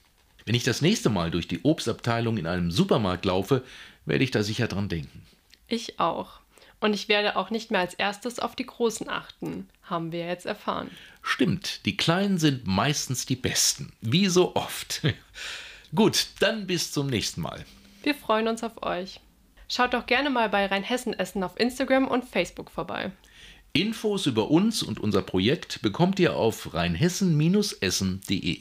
Wenn 0.46 0.54
ich 0.54 0.62
das 0.62 0.82
nächste 0.82 1.10
Mal 1.10 1.32
durch 1.32 1.48
die 1.48 1.64
Obstabteilung 1.64 2.36
in 2.38 2.46
einem 2.46 2.70
Supermarkt 2.70 3.24
laufe, 3.24 3.64
werde 4.06 4.22
ich 4.22 4.30
da 4.30 4.44
sicher 4.44 4.68
dran 4.68 4.88
denken. 4.88 5.26
Ich 5.66 5.98
auch. 5.98 6.38
Und 6.78 6.94
ich 6.94 7.08
werde 7.08 7.36
auch 7.36 7.50
nicht 7.50 7.72
mehr 7.72 7.80
als 7.80 7.94
erstes 7.94 8.38
auf 8.38 8.54
die 8.54 8.66
Großen 8.66 9.08
achten, 9.08 9.68
haben 9.82 10.12
wir 10.12 10.26
jetzt 10.26 10.46
erfahren. 10.46 10.92
Stimmt, 11.22 11.84
die 11.86 11.96
Kleinen 11.96 12.38
sind 12.38 12.68
meistens 12.68 13.26
die 13.26 13.36
Besten. 13.36 13.92
Wie 14.00 14.28
so 14.28 14.54
oft. 14.54 15.02
Gut, 15.94 16.26
dann 16.38 16.68
bis 16.68 16.92
zum 16.92 17.08
nächsten 17.08 17.40
Mal. 17.40 17.64
Wir 18.04 18.14
freuen 18.14 18.46
uns 18.46 18.62
auf 18.62 18.80
euch. 18.82 19.18
Schaut 19.68 19.92
doch 19.92 20.06
gerne 20.06 20.30
mal 20.30 20.50
bei 20.50 20.66
Rheinhessen 20.66 21.14
Essen 21.14 21.42
auf 21.42 21.58
Instagram 21.58 22.06
und 22.06 22.24
Facebook 22.24 22.70
vorbei. 22.70 23.10
Infos 23.76 24.26
über 24.26 24.52
uns 24.52 24.84
und 24.84 25.00
unser 25.00 25.20
Projekt 25.20 25.82
bekommt 25.82 26.20
ihr 26.20 26.36
auf 26.36 26.74
rheinhessen-essen.de. 26.74 28.60